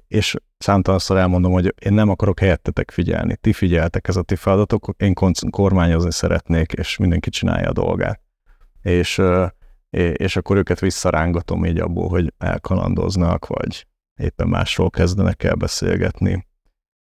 és 0.07 0.35
számtalanszor 0.57 1.17
elmondom, 1.17 1.51
hogy 1.51 1.73
én 1.85 1.93
nem 1.93 2.09
akarok 2.09 2.39
helyettetek 2.39 2.91
figyelni. 2.91 3.35
Ti 3.35 3.53
figyeltek, 3.53 4.07
ez 4.07 4.15
a 4.15 4.21
ti 4.21 4.35
feladatok, 4.35 4.95
én 4.97 5.13
kormányozni 5.49 6.11
szeretnék, 6.11 6.71
és 6.71 6.97
mindenki 6.97 7.29
csinálja 7.29 7.69
a 7.69 7.73
dolgát. 7.73 8.21
És, 8.81 9.21
és 10.13 10.35
akkor 10.35 10.57
őket 10.57 10.79
visszarángatom 10.79 11.65
így 11.65 11.79
abból, 11.79 12.09
hogy 12.09 12.33
elkalandoznak, 12.37 13.47
vagy 13.47 13.87
éppen 14.21 14.47
másról 14.47 14.89
kezdenek 14.89 15.43
el 15.43 15.55
beszélgetni 15.55 16.47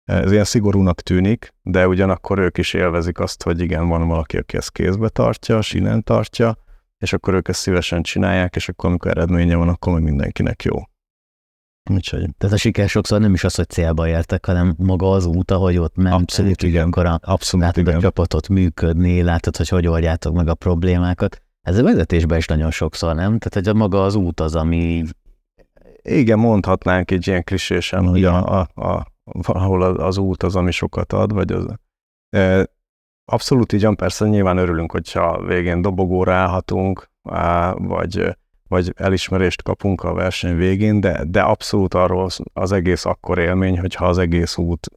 ez 0.08 0.32
ilyen 0.32 0.44
szigorúnak 0.44 1.00
tűnik, 1.00 1.54
de 1.62 1.88
ugyanakkor 1.88 2.38
ők 2.38 2.58
is 2.58 2.74
élvezik 2.74 3.18
azt, 3.18 3.42
hogy 3.42 3.60
igen, 3.60 3.88
van 3.88 4.08
valaki, 4.08 4.36
aki 4.36 4.56
ezt 4.56 4.72
kézbe 4.72 5.08
tartja, 5.08 5.62
sínen 5.62 6.02
tartja, 6.02 6.56
és 6.98 7.12
akkor 7.12 7.34
ők 7.34 7.48
ezt 7.48 7.60
szívesen 7.60 8.02
csinálják, 8.02 8.56
és 8.56 8.68
akkor 8.68 8.88
amikor 8.90 9.10
eredménye 9.10 9.56
van, 9.56 9.68
akkor 9.68 9.92
meg 9.92 10.02
mindenkinek 10.02 10.62
jó. 10.62 10.76
Úgyhogy. 11.90 12.28
Tehát 12.38 12.54
a 12.54 12.58
siker 12.58 12.88
sokszor 12.88 13.20
nem 13.20 13.34
is 13.34 13.44
az, 13.44 13.54
hogy 13.54 13.68
célba 13.68 14.08
értek, 14.08 14.46
hanem 14.46 14.74
maga 14.78 15.10
az 15.10 15.26
út, 15.26 15.50
ahogy 15.50 15.78
ott 15.78 15.96
ment. 15.96 16.14
Abszolút, 16.14 16.62
igen. 16.62 16.82
Amikor 16.82 17.06
a, 17.06 17.20
Abszolút, 17.22 17.66
látod 17.66 17.86
igen. 17.86 17.98
a 17.98 18.00
csapatot 18.00 18.48
működni, 18.48 19.22
látod, 19.22 19.56
hogy 19.56 19.68
hogy 19.68 19.86
oldjátok 19.86 20.34
meg 20.34 20.48
a 20.48 20.54
problémákat. 20.54 21.42
Ez 21.60 21.78
a 21.78 21.82
vezetésben 21.82 22.38
is 22.38 22.46
nagyon 22.46 22.70
sokszor, 22.70 23.14
nem? 23.14 23.38
Tehát, 23.38 23.66
hogy 23.66 23.76
maga 23.76 24.04
az 24.04 24.14
út 24.14 24.40
az, 24.40 24.54
ami... 24.54 25.04
Igen, 26.02 26.38
mondhatnánk 26.38 27.10
egy 27.10 27.26
ilyen 27.26 27.44
klisésen, 27.44 28.06
hogy 28.06 28.24
a, 28.24 28.60
a, 28.60 28.82
a 28.82 29.16
valahol 29.32 29.82
az 29.82 30.16
út 30.16 30.42
az, 30.42 30.56
ami 30.56 30.70
sokat 30.70 31.12
ad, 31.12 31.32
vagy 31.32 31.52
az... 31.52 31.66
Abszolút 33.24 33.72
így 33.72 33.88
persze 33.96 34.28
nyilván 34.28 34.56
örülünk, 34.56 34.92
hogyha 34.92 35.44
végén 35.44 35.82
dobogóra 35.82 36.34
állhatunk, 36.34 37.10
vagy, 37.74 38.36
vagy 38.68 38.92
elismerést 38.96 39.62
kapunk 39.62 40.02
a 40.02 40.12
verseny 40.12 40.56
végén, 40.56 41.00
de, 41.00 41.24
de 41.24 41.42
abszolút 41.42 41.94
arról 41.94 42.28
az 42.52 42.72
egész 42.72 43.04
akkor 43.04 43.38
élmény, 43.38 43.78
hogyha 43.78 44.06
az 44.06 44.18
egész 44.18 44.56
út 44.56 44.88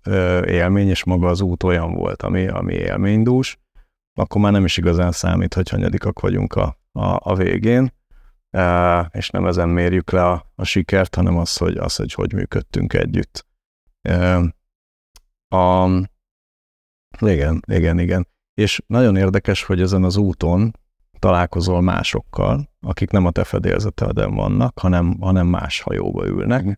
élmény, 0.46 0.90
és 0.90 1.04
maga 1.04 1.28
az 1.28 1.42
út 1.42 1.64
olyan 1.64 1.94
volt, 1.94 2.22
ami, 2.22 2.48
ami 2.48 2.74
élménydús, 2.74 3.60
akkor 4.14 4.42
már 4.42 4.52
nem 4.52 4.66
is 4.66 4.78
igazán 4.78 5.12
számít, 5.12 5.54
hogy 5.54 5.70
hanyadikak 5.70 6.20
vagyunk 6.20 6.56
a, 6.56 6.78
a, 6.92 7.32
a 7.32 7.36
végén, 7.36 7.94
és 9.12 9.30
nem 9.30 9.46
ezen 9.46 9.70
mérjük 9.70 10.12
le 10.12 10.26
a, 10.26 10.52
a 10.56 10.64
sikert, 10.64 11.16
hanem 11.16 11.38
az, 11.38 11.58
hogy, 11.58 11.78
az, 11.78 11.96
hogy 11.96 12.14
hogy 12.14 12.34
működtünk 12.34 12.94
együtt 12.94 13.50
A, 15.48 15.88
igen, 17.20 17.62
igen, 17.68 18.00
igen. 18.00 18.28
És 18.54 18.82
nagyon 18.88 19.16
érdekes, 19.16 19.64
hogy 19.64 19.82
ezen 19.82 20.04
az 20.04 20.18
úton 20.18 20.72
találkozol 21.20 21.82
másokkal, 21.82 22.70
akik 22.80 23.12
nem 23.12 23.26
a 23.26 23.32
te 23.32 23.44
fedélzeteden 23.44 24.36
vannak, 24.36 24.80
hanem, 24.80 25.18
hanem 25.20 25.48
más 25.48 25.82
hajóba 25.82 26.26
ülnek. 26.26 26.66
Mm. 26.66 26.72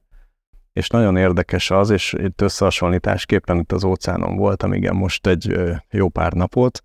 És 0.73 0.87
nagyon 0.87 1.17
érdekes 1.17 1.71
az, 1.71 1.89
és 1.89 2.13
itt 2.17 2.41
összehasonlításképpen 2.41 3.59
itt 3.59 3.71
az 3.71 3.83
óceánon 3.83 4.35
voltam, 4.35 4.73
igen, 4.73 4.95
most 4.95 5.27
egy 5.27 5.59
jó 5.89 6.09
pár 6.09 6.33
napot 6.33 6.83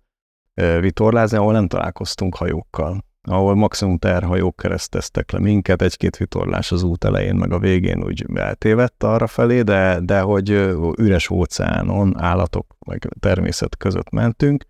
vitorlázni, 0.79 1.37
ahol 1.37 1.53
nem 1.53 1.67
találkoztunk 1.67 2.35
hajókkal 2.35 3.03
ahol 3.21 3.55
maximum 3.55 3.97
terhajók 3.97 4.55
kereszteztek 4.55 5.31
le 5.31 5.39
minket, 5.39 5.81
egy-két 5.81 6.17
vitorlás 6.17 6.71
az 6.71 6.83
út 6.83 7.03
elején, 7.03 7.35
meg 7.35 7.51
a 7.51 7.59
végén 7.59 8.03
úgy 8.03 8.25
eltévedt 8.35 9.03
arra 9.03 9.27
felé, 9.27 9.61
de, 9.61 9.99
de 9.99 10.19
hogy 10.19 10.49
üres 10.97 11.29
óceánon, 11.29 12.19
állatok, 12.19 12.75
meg 12.85 13.07
természet 13.19 13.77
között 13.77 14.09
mentünk, 14.09 14.65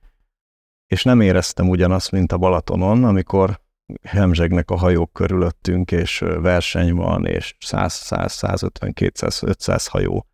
és 0.88 1.04
nem 1.04 1.22
éreztem 1.22 1.70
ugyanazt, 1.70 2.12
mint 2.12 2.32
a 2.32 2.38
Balatonon, 2.38 3.04
amikor 3.04 3.60
hemzsegnek 4.04 4.72
a 4.72 4.78
hajók 4.78 5.14
körülöttünk, 5.14 5.92
és 5.92 6.20
verseny 6.20 6.94
van, 6.94 7.26
és 7.26 7.56
100, 7.60 7.94
100, 7.94 8.34
150, 8.34 8.94
200, 8.94 9.44
500 9.44 9.88
hajó 9.88 10.28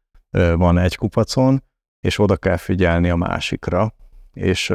van 0.56 0.78
egy 0.78 0.96
kupacon, 0.96 1.64
és 2.00 2.20
oda 2.20 2.38
kell 2.38 2.58
figyelni 2.58 3.10
a 3.10 3.16
másikra, 3.16 3.94
és 4.34 4.74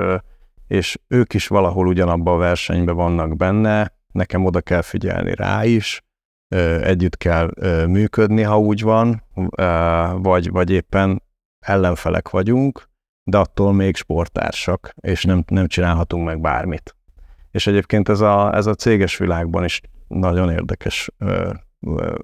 és 0.71 0.99
ők 1.09 1.35
is 1.35 1.47
valahol 1.47 1.87
ugyanabban 1.87 2.35
a 2.35 2.39
versenyben 2.39 2.95
vannak 2.95 3.37
benne, 3.37 3.93
nekem 4.13 4.45
oda 4.45 4.61
kell 4.61 4.83
figyelni 4.83 5.35
rá 5.35 5.65
is, 5.65 6.03
együtt 6.83 7.17
kell 7.17 7.51
működni, 7.87 8.43
ha 8.43 8.59
úgy 8.59 8.83
van, 8.83 9.23
vagy, 10.17 10.51
vagy 10.51 10.71
éppen 10.71 11.23
ellenfelek 11.59 12.31
vagyunk, 12.31 12.89
de 13.25 13.39
attól 13.39 13.73
még 13.73 13.97
sportársak, 13.97 14.95
és 15.01 15.25
nem, 15.25 15.45
nem 15.47 15.67
csinálhatunk 15.67 16.25
meg 16.25 16.41
bármit. 16.41 16.97
És 17.51 17.67
egyébként 17.67 18.09
ez 18.09 18.21
a, 18.21 18.55
ez 18.55 18.67
a 18.67 18.75
céges 18.75 19.17
világban 19.17 19.65
is 19.65 19.81
nagyon 20.09 20.51
érdekes 20.51 21.11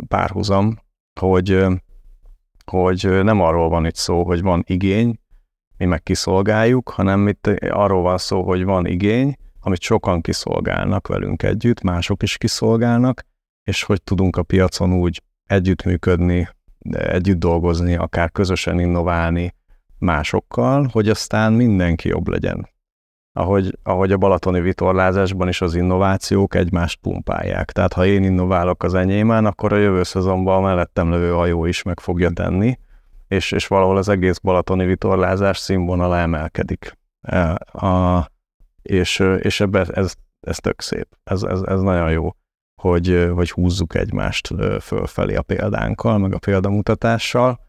párhuzam, 0.08 0.78
hogy, 1.20 1.64
hogy 2.64 3.24
nem 3.24 3.40
arról 3.40 3.68
van 3.68 3.86
itt 3.86 3.96
szó, 3.96 4.24
hogy 4.24 4.42
van 4.42 4.64
igény, 4.66 5.18
mi 5.78 5.84
meg 5.84 6.02
kiszolgáljuk, 6.02 6.88
hanem 6.88 7.28
itt 7.28 7.46
arról 7.70 8.02
van 8.02 8.18
szó, 8.18 8.42
hogy 8.42 8.64
van 8.64 8.86
igény, 8.86 9.36
amit 9.60 9.80
sokan 9.80 10.20
kiszolgálnak 10.20 11.06
velünk 11.06 11.42
együtt, 11.42 11.82
mások 11.82 12.22
is 12.22 12.36
kiszolgálnak, 12.36 13.22
és 13.62 13.82
hogy 13.82 14.02
tudunk 14.02 14.36
a 14.36 14.42
piacon 14.42 14.92
úgy 14.92 15.22
együttműködni, 15.46 16.48
együtt 16.90 17.38
dolgozni, 17.38 17.96
akár 17.96 18.32
közösen 18.32 18.80
innoválni 18.80 19.54
másokkal, 19.98 20.88
hogy 20.92 21.08
aztán 21.08 21.52
mindenki 21.52 22.08
jobb 22.08 22.28
legyen. 22.28 22.68
Ahogy, 23.32 23.78
ahogy 23.82 24.12
a 24.12 24.16
balatoni 24.16 24.60
vitorlázásban 24.60 25.48
is 25.48 25.60
az 25.60 25.74
innovációk 25.74 26.54
egymást 26.54 27.00
pumpálják. 27.00 27.72
Tehát 27.72 27.92
ha 27.92 28.06
én 28.06 28.24
innoválok 28.24 28.82
az 28.82 28.94
enyémen, 28.94 29.46
akkor 29.46 29.72
a 29.72 29.76
jövő 29.76 30.02
szezonban 30.02 30.56
a 30.56 30.60
mellettem 30.60 31.10
levő 31.10 31.30
hajó 31.30 31.64
is 31.64 31.82
meg 31.82 32.00
fogja 32.00 32.30
tenni, 32.30 32.78
és, 33.28 33.52
és 33.52 33.66
valahol 33.66 33.96
az 33.96 34.08
egész 34.08 34.38
balatoni 34.38 34.84
vitorlázás 34.84 35.58
színvonala 35.58 36.18
emelkedik. 36.18 36.92
E, 37.20 37.50
a, 37.72 38.26
és, 38.82 39.18
és 39.38 39.60
ebben 39.60 39.86
ez, 39.94 40.14
ez 40.40 40.56
tök 40.58 40.80
szép. 40.80 41.08
Ez, 41.24 41.42
ez, 41.42 41.60
ez 41.60 41.80
nagyon 41.80 42.10
jó, 42.10 42.30
hogy, 42.82 43.30
hogy 43.34 43.50
húzzuk 43.50 43.94
egymást 43.94 44.54
fölfelé 44.80 45.34
a 45.34 45.42
példánkkal, 45.42 46.18
meg 46.18 46.34
a 46.34 46.38
példamutatással. 46.38 47.60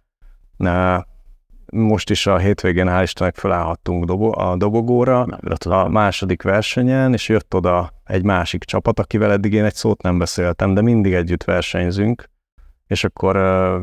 Most 1.72 2.10
is 2.10 2.28
a 2.28 2.38
hétvégén 2.38 2.88
hál' 2.90 3.04
Istennek 3.04 3.36
felállhattunk 3.36 4.06
dobo, 4.06 4.40
a 4.40 4.56
dobogóra, 4.56 5.22
a 5.60 5.88
második 5.88 6.42
versenyen, 6.42 7.14
és 7.14 7.30
jött 7.30 7.54
oda 7.54 7.92
egy 8.04 8.24
másik 8.24 8.64
csapat, 8.64 9.00
akivel 9.00 9.32
eddig 9.32 9.54
én 9.54 9.64
egy 9.64 9.74
szót 9.74 10.02
nem 10.02 10.18
beszéltem, 10.18 10.74
de 10.74 10.82
mindig 10.82 11.14
együtt 11.14 11.44
versenyzünk, 11.44 12.30
és 12.88 13.04
akkor 13.04 13.36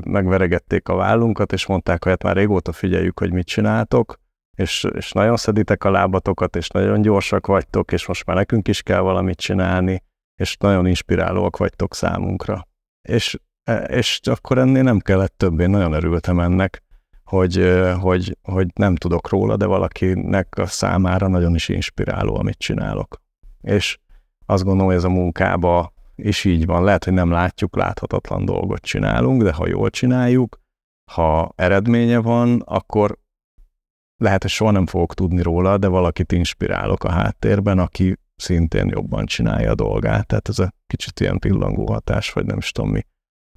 megveregették 0.06 0.88
a 0.88 0.94
vállunkat, 0.94 1.52
és 1.52 1.66
mondták, 1.66 2.02
hogy 2.02 2.12
hát 2.12 2.22
már 2.22 2.36
régóta 2.36 2.72
figyeljük, 2.72 3.18
hogy 3.18 3.32
mit 3.32 3.46
csináltok, 3.46 4.18
és, 4.56 4.86
és 4.94 5.12
nagyon 5.12 5.36
szeditek 5.36 5.84
a 5.84 5.90
lábatokat, 5.90 6.56
és 6.56 6.68
nagyon 6.68 7.00
gyorsak 7.00 7.46
vagytok, 7.46 7.92
és 7.92 8.06
most 8.06 8.26
már 8.26 8.36
nekünk 8.36 8.68
is 8.68 8.82
kell 8.82 9.00
valamit 9.00 9.38
csinálni, 9.38 10.02
és 10.40 10.56
nagyon 10.56 10.86
inspirálóak 10.86 11.56
vagytok 11.56 11.94
számunkra. 11.94 12.66
És, 13.08 13.38
e, 13.64 13.76
és 13.76 14.20
akkor 14.22 14.58
ennél 14.58 14.82
nem 14.82 14.98
kellett 14.98 15.34
több, 15.36 15.60
én 15.60 15.70
nagyon 15.70 15.92
örültem 15.92 16.40
ennek, 16.40 16.82
hogy, 17.24 17.82
hogy, 18.00 18.36
hogy 18.42 18.66
nem 18.74 18.96
tudok 18.96 19.28
róla, 19.28 19.56
de 19.56 19.66
valakinek 19.66 20.58
a 20.58 20.66
számára 20.66 21.28
nagyon 21.28 21.54
is 21.54 21.68
inspiráló, 21.68 22.36
amit 22.36 22.58
csinálok. 22.58 23.20
És 23.60 23.98
azt 24.46 24.62
gondolom, 24.62 24.86
hogy 24.86 24.96
ez 24.96 25.04
a 25.04 25.08
munkába 25.08 25.93
és 26.14 26.44
így 26.44 26.66
van. 26.66 26.85
Lehet, 26.85 27.05
hogy 27.05 27.12
nem 27.12 27.31
látjuk, 27.31 27.77
láthatatlan 27.77 28.44
dolgot 28.44 28.81
csinálunk, 28.81 29.42
de 29.42 29.53
ha 29.53 29.68
jól 29.68 29.90
csináljuk, 29.90 30.61
ha 31.12 31.53
eredménye 31.57 32.18
van, 32.18 32.61
akkor 32.61 33.18
lehet, 34.16 34.42
hogy 34.42 34.50
soha 34.50 34.70
nem 34.70 34.87
fogok 34.87 35.14
tudni 35.14 35.42
róla, 35.42 35.79
de 35.79 35.88
valakit 35.88 36.33
inspirálok 36.33 37.05
a 37.05 37.11
háttérben, 37.11 37.79
aki 37.79 38.16
szintén 38.37 38.88
jobban 38.88 39.27
csinálja 39.27 39.70
a 39.70 39.74
dolgát. 39.74 40.27
Tehát 40.27 40.48
ez 40.48 40.59
a 40.59 40.72
kicsit 40.87 41.20
ilyen 41.20 41.38
pillangó 41.38 41.87
hatás, 41.92 42.33
vagy 42.33 42.44
nem 42.44 42.59
is 42.59 42.70
tudom 42.70 42.90
mi, 42.90 43.07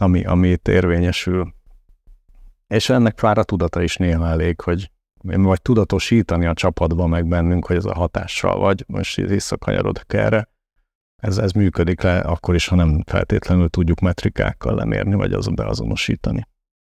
ami, 0.02 0.26
ami 0.26 0.50
itt 0.50 0.68
érvényesül. 0.68 1.54
És 2.68 2.90
ennek 2.90 3.22
már 3.22 3.38
a 3.38 3.44
tudata 3.44 3.82
is 3.82 3.96
néha 3.98 4.28
elég, 4.28 4.62
hogy 4.62 4.92
vagy 5.22 5.62
tudatosítani 5.62 6.46
a 6.46 6.54
csapatban 6.54 7.10
meg 7.10 7.28
bennünk, 7.28 7.66
hogy 7.66 7.76
ez 7.76 7.86
a 7.86 7.94
hatással 7.94 8.60
vagy, 8.60 8.84
most 8.88 9.16
visszakanyarodok 9.16 10.14
erre, 10.14 10.50
ez, 11.22 11.38
ez 11.38 11.52
működik 11.52 12.02
le 12.02 12.20
akkor 12.20 12.56
is, 12.56 12.68
ha 12.68 12.76
nem 12.76 13.04
feltétlenül 13.06 13.70
tudjuk 13.70 14.00
metrikákkal 14.00 14.76
lemérni, 14.76 15.16
vagy 15.16 15.34
azon 15.34 15.56
beazonosítani. 15.56 16.48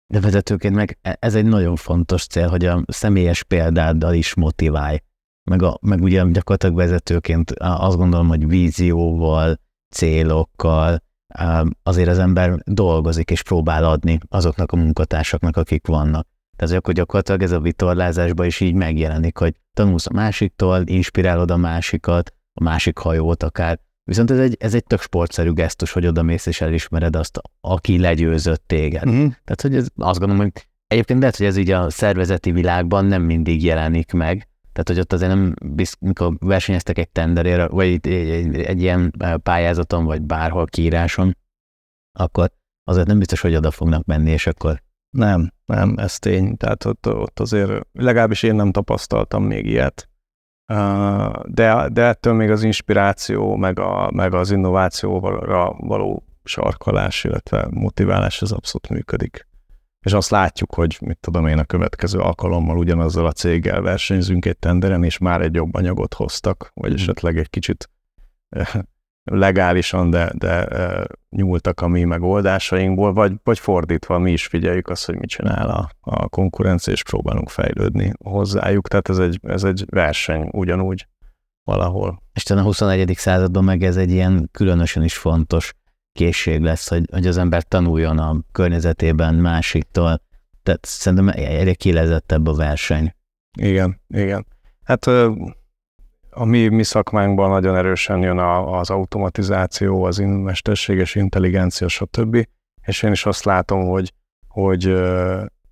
De 0.07 0.21
vezetőként 0.21 0.75
meg 0.75 0.99
e, 1.03 1.17
ez 1.21 1.35
egy 1.35 1.45
nagyon 1.45 1.77
fontos 1.77 2.27
cél, 2.27 2.49
hogy 2.49 2.65
a 2.65 2.85
személyes 2.87 3.43
példáddal 3.43 4.15
is 4.15 4.35
motiválj. 4.35 4.99
Meg, 5.51 5.63
a, 5.63 5.79
meg 5.81 6.03
ugye 6.03 6.25
gyakorlatilag 6.31 6.77
vezetőként 6.77 7.51
azt 7.59 7.97
gondolom, 7.97 8.29
hogy 8.29 8.49
vízióval, 8.49 9.59
célokkal 9.95 11.03
azért 11.83 12.09
az 12.09 12.19
ember 12.19 12.59
dolgozik 12.65 13.31
és 13.31 13.43
próbál 13.43 13.85
adni 13.85 14.19
azoknak 14.29 14.73
a 14.73 14.77
munkatársaknak, 14.77 15.57
akik 15.57 15.87
vannak. 15.87 16.27
Tehát 16.57 16.75
akkor 16.75 16.95
gyakorlatilag 16.95 17.43
ez 17.43 17.53
a 17.53 17.61
vitorlázásban 17.61 18.47
is 18.47 18.61
így 18.61 18.75
megjelenik, 18.75 19.39
hogy 19.39 19.55
tanulsz 19.77 20.07
a 20.07 20.13
másiktól, 20.13 20.83
inspirálod 20.85 21.51
a 21.51 21.57
másikat, 21.57 22.35
a 22.53 22.63
másik 22.63 22.99
hajót 22.99 23.43
akár, 23.43 23.79
Viszont 24.11 24.31
ez 24.31 24.39
egy, 24.39 24.57
ez 24.59 24.75
egy 24.75 24.85
tök 24.85 25.01
sportszerű 25.01 25.53
gesztus, 25.53 25.93
hogy 25.93 26.07
oda 26.07 26.23
mész 26.23 26.47
és 26.47 26.61
elismered 26.61 27.17
azt, 27.17 27.41
aki 27.61 27.99
legyőzött 27.99 28.63
téged. 28.67 29.07
Uh-huh. 29.07 29.33
Tehát, 29.45 29.61
hogy 29.61 29.77
ez, 29.77 29.87
azt 29.97 30.19
gondolom, 30.19 30.43
hogy 30.43 30.67
egyébként 30.87 31.21
lehet, 31.21 31.37
hogy 31.37 31.47
ez 31.47 31.57
így 31.57 31.71
a 31.71 31.91
szervezeti 31.91 32.51
világban 32.51 33.05
nem 33.05 33.23
mindig 33.23 33.65
jelenik 33.65 34.13
meg, 34.13 34.49
tehát, 34.73 34.89
hogy 34.89 34.99
ott 34.99 35.13
azért 35.13 35.35
nem, 35.35 35.55
mikor 36.01 36.37
versenyeztek 36.39 36.99
egy 36.99 37.11
tenderére, 37.11 37.67
vagy 37.67 37.87
egy, 37.87 38.07
egy, 38.07 38.29
egy, 38.29 38.61
egy 38.61 38.81
ilyen 38.81 39.15
pályázaton, 39.43 40.05
vagy 40.05 40.23
bárhol 40.23 40.67
kiíráson, 40.67 41.37
akkor 42.19 42.53
azért 42.85 43.07
nem 43.07 43.19
biztos, 43.19 43.41
hogy 43.41 43.55
oda 43.55 43.71
fognak 43.71 44.05
menni, 44.05 44.31
és 44.31 44.47
akkor... 44.47 44.83
Nem, 45.17 45.53
nem, 45.65 45.95
ez 45.99 46.19
tény. 46.19 46.57
Tehát 46.57 46.85
ott, 46.85 47.09
ott 47.09 47.41
azért 47.41 47.87
legalábbis 47.93 48.43
én 48.43 48.55
nem 48.55 48.73
tapasztaltam 48.73 49.45
még 49.45 49.67
ilyet 49.67 50.10
de, 51.45 51.89
de 51.93 52.03
ettől 52.03 52.35
még 52.35 52.51
az 52.51 52.63
inspiráció, 52.63 53.57
meg, 53.57 53.79
a, 53.79 54.11
meg 54.11 54.35
az 54.35 54.51
innovációra 54.51 55.73
való 55.79 56.25
sarkalás, 56.45 57.25
illetve 57.25 57.67
motiválás 57.71 58.43
az 58.43 58.53
abszolút 58.53 58.89
működik. 58.89 59.49
És 60.01 60.13
azt 60.13 60.31
látjuk, 60.31 60.75
hogy 60.75 60.99
mit 61.01 61.19
tudom 61.21 61.47
én, 61.47 61.59
a 61.59 61.65
következő 61.65 62.19
alkalommal 62.19 62.77
ugyanazzal 62.77 63.27
a 63.27 63.33
céggel 63.33 63.81
versenyzünk 63.81 64.45
egy 64.45 64.59
tenderen, 64.59 65.05
és 65.05 65.19
már 65.19 65.41
egy 65.41 65.55
jobb 65.55 65.75
anyagot 65.75 66.15
hoztak, 66.15 66.71
vagy 66.75 66.91
mm. 66.91 66.95
esetleg 66.95 67.39
egy 67.39 67.51
kicsit 67.51 67.91
legálisan, 69.25 70.11
de, 70.11 70.33
de 70.39 70.69
nyúltak 71.31 71.81
a 71.81 71.89
mi 71.89 72.05
megoldásainkból, 72.05 73.13
vagy, 73.13 73.33
vagy 73.43 73.59
fordítva 73.59 74.19
mi 74.19 74.33
is 74.33 74.47
figyeljük 74.47 74.89
azt, 74.89 75.07
hogy 75.07 75.17
mit 75.17 75.29
csinál 75.29 75.69
a, 75.69 75.91
a 76.01 76.29
konkurencia, 76.29 76.93
és 76.93 77.03
próbálunk 77.03 77.49
fejlődni 77.49 78.13
hozzájuk. 78.25 78.89
Tehát 78.89 79.09
ez 79.09 79.19
egy, 79.19 79.41
ez 79.43 79.65
egy 79.65 79.85
verseny 79.89 80.49
ugyanúgy 80.53 81.07
valahol. 81.65 82.23
És 82.33 82.51
a 82.51 82.63
21. 82.63 83.13
században 83.17 83.65
meg 83.65 83.83
ez 83.83 83.97
egy 83.97 84.11
ilyen 84.11 84.49
különösen 84.53 85.05
is 85.05 85.17
fontos 85.17 85.75
készség 86.13 86.61
lesz, 86.61 86.89
hogy, 86.89 87.05
hogy 87.11 87.27
az 87.27 87.37
ember 87.37 87.63
tanuljon 87.63 88.19
a 88.19 88.37
környezetében 88.53 89.35
másiktól. 89.35 90.23
Tehát 90.63 90.85
szerintem 90.85 91.29
egyre 91.29 91.75
kilezettebb 91.75 92.47
a 92.47 92.55
verseny. 92.55 93.15
Igen, 93.59 94.01
igen. 94.09 94.47
Hát 94.85 95.07
a 96.31 96.45
mi, 96.45 96.69
mi 96.69 96.83
szakmánkban 96.83 97.51
nagyon 97.51 97.77
erősen 97.77 98.23
jön 98.23 98.39
a, 98.39 98.79
az 98.79 98.91
automatizáció, 98.91 100.05
az 100.05 100.17
mesterséges 100.19 101.15
intelligencia, 101.15 101.89
stb. 101.89 102.49
És 102.83 103.03
én 103.03 103.13
is 103.13 103.27
azt 103.27 103.45
látom, 103.45 103.87
hogy, 103.87 104.13
hogy, 104.49 105.03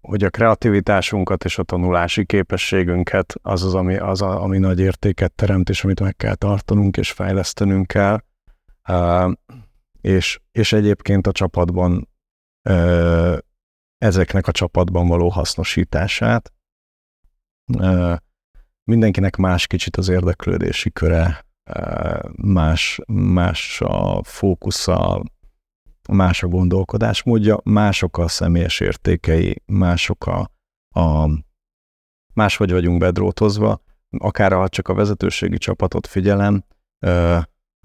hogy 0.01 0.25
a 0.25 0.31
kreativitásunkat 0.31 1.45
és 1.45 1.59
a 1.59 1.63
tanulási 1.63 2.25
képességünket 2.25 3.35
az 3.43 3.65
az, 3.65 3.75
ami, 3.75 3.97
az 3.97 4.23
a, 4.23 4.43
ami 4.43 4.59
nagy 4.59 4.81
értéket 4.81 5.33
teremt, 5.33 5.69
és 5.69 5.85
amit 5.85 6.01
meg 6.01 6.17
kell 6.17 6.35
tartanunk 6.35 6.97
és 6.97 7.13
fejlesztenünk 7.13 7.87
kell. 7.87 8.21
És, 10.01 10.41
és 10.53 10.73
egyébként 10.73 11.27
a 11.27 11.33
csapatban 11.33 12.09
ezeknek 13.99 14.47
a 14.47 14.53
csapatban 14.53 15.09
való 15.09 15.29
hasznosítását. 15.29 16.53
Mindenkinek 18.89 19.37
más 19.37 19.67
kicsit 19.67 19.97
az 19.97 20.09
érdeklődési 20.09 20.91
köre, 20.91 21.45
más, 22.43 23.01
más 23.07 23.81
a 23.81 24.23
fókusza, 24.23 25.23
más 26.13 26.43
a 26.43 26.47
gondolkodásmódja, 26.47 27.61
mások 27.65 28.19
a 28.19 28.29
személyes 28.29 28.81
értékei, 28.81 29.63
mások 29.67 30.27
a, 30.27 30.51
a 31.01 31.29
máshogy 32.35 32.73
vagyunk 32.73 32.99
bedrótozva, 32.99 33.83
akár 34.19 34.53
ha 34.53 34.69
csak 34.69 34.89
a 34.89 34.95
vezetőségi 34.95 35.59
csapatot 35.59 36.07
figyelem, 36.07 36.65
ö, 37.07 37.39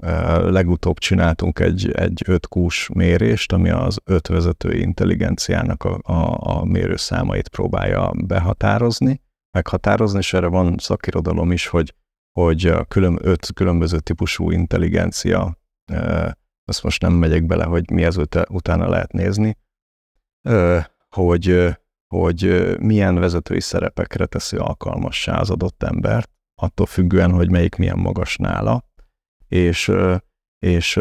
ö, 0.04 0.52
legutóbb 0.52 0.98
csináltunk 0.98 1.60
egy, 1.60 1.92
egy 1.92 2.24
ötkús 2.26 2.90
mérést, 2.94 3.52
ami 3.52 3.70
az 3.70 3.98
öt 4.04 4.28
vezetői 4.28 4.80
intelligenciának 4.80 5.84
a, 5.84 6.00
a, 6.02 6.38
a 6.58 6.66
mérőszámait 6.66 7.48
próbálja 7.48 8.12
behatározni, 8.26 9.22
meghatározni, 9.54 10.18
és 10.18 10.34
erre 10.34 10.48
van 10.48 10.76
szakirodalom 10.78 11.52
is, 11.52 11.68
hogy, 11.68 11.96
hogy 12.40 12.74
külön, 12.88 13.18
öt 13.22 13.54
különböző 13.54 14.00
típusú 14.00 14.52
intelligencia 14.52 15.58
azt 16.66 16.84
most 16.84 17.02
nem 17.02 17.14
megyek 17.14 17.46
bele, 17.46 17.64
hogy 17.64 17.90
mi 17.92 18.04
ez 18.04 18.18
utána 18.50 18.90
lehet 18.90 19.12
nézni, 19.12 19.58
hogy, 21.10 21.76
hogy 22.08 22.76
milyen 22.80 23.16
vezetői 23.16 23.60
szerepekre 23.60 24.26
teszi 24.26 24.58
alkalmassá 24.58 25.40
az 25.40 25.50
adott 25.50 25.84
embert, 25.84 26.30
attól 26.62 26.86
függően, 26.86 27.32
hogy 27.32 27.52
melyik 27.52 27.76
milyen 27.76 27.98
magas 27.98 28.38
nála, 28.38 28.86
és, 29.48 29.92
és 30.60 31.00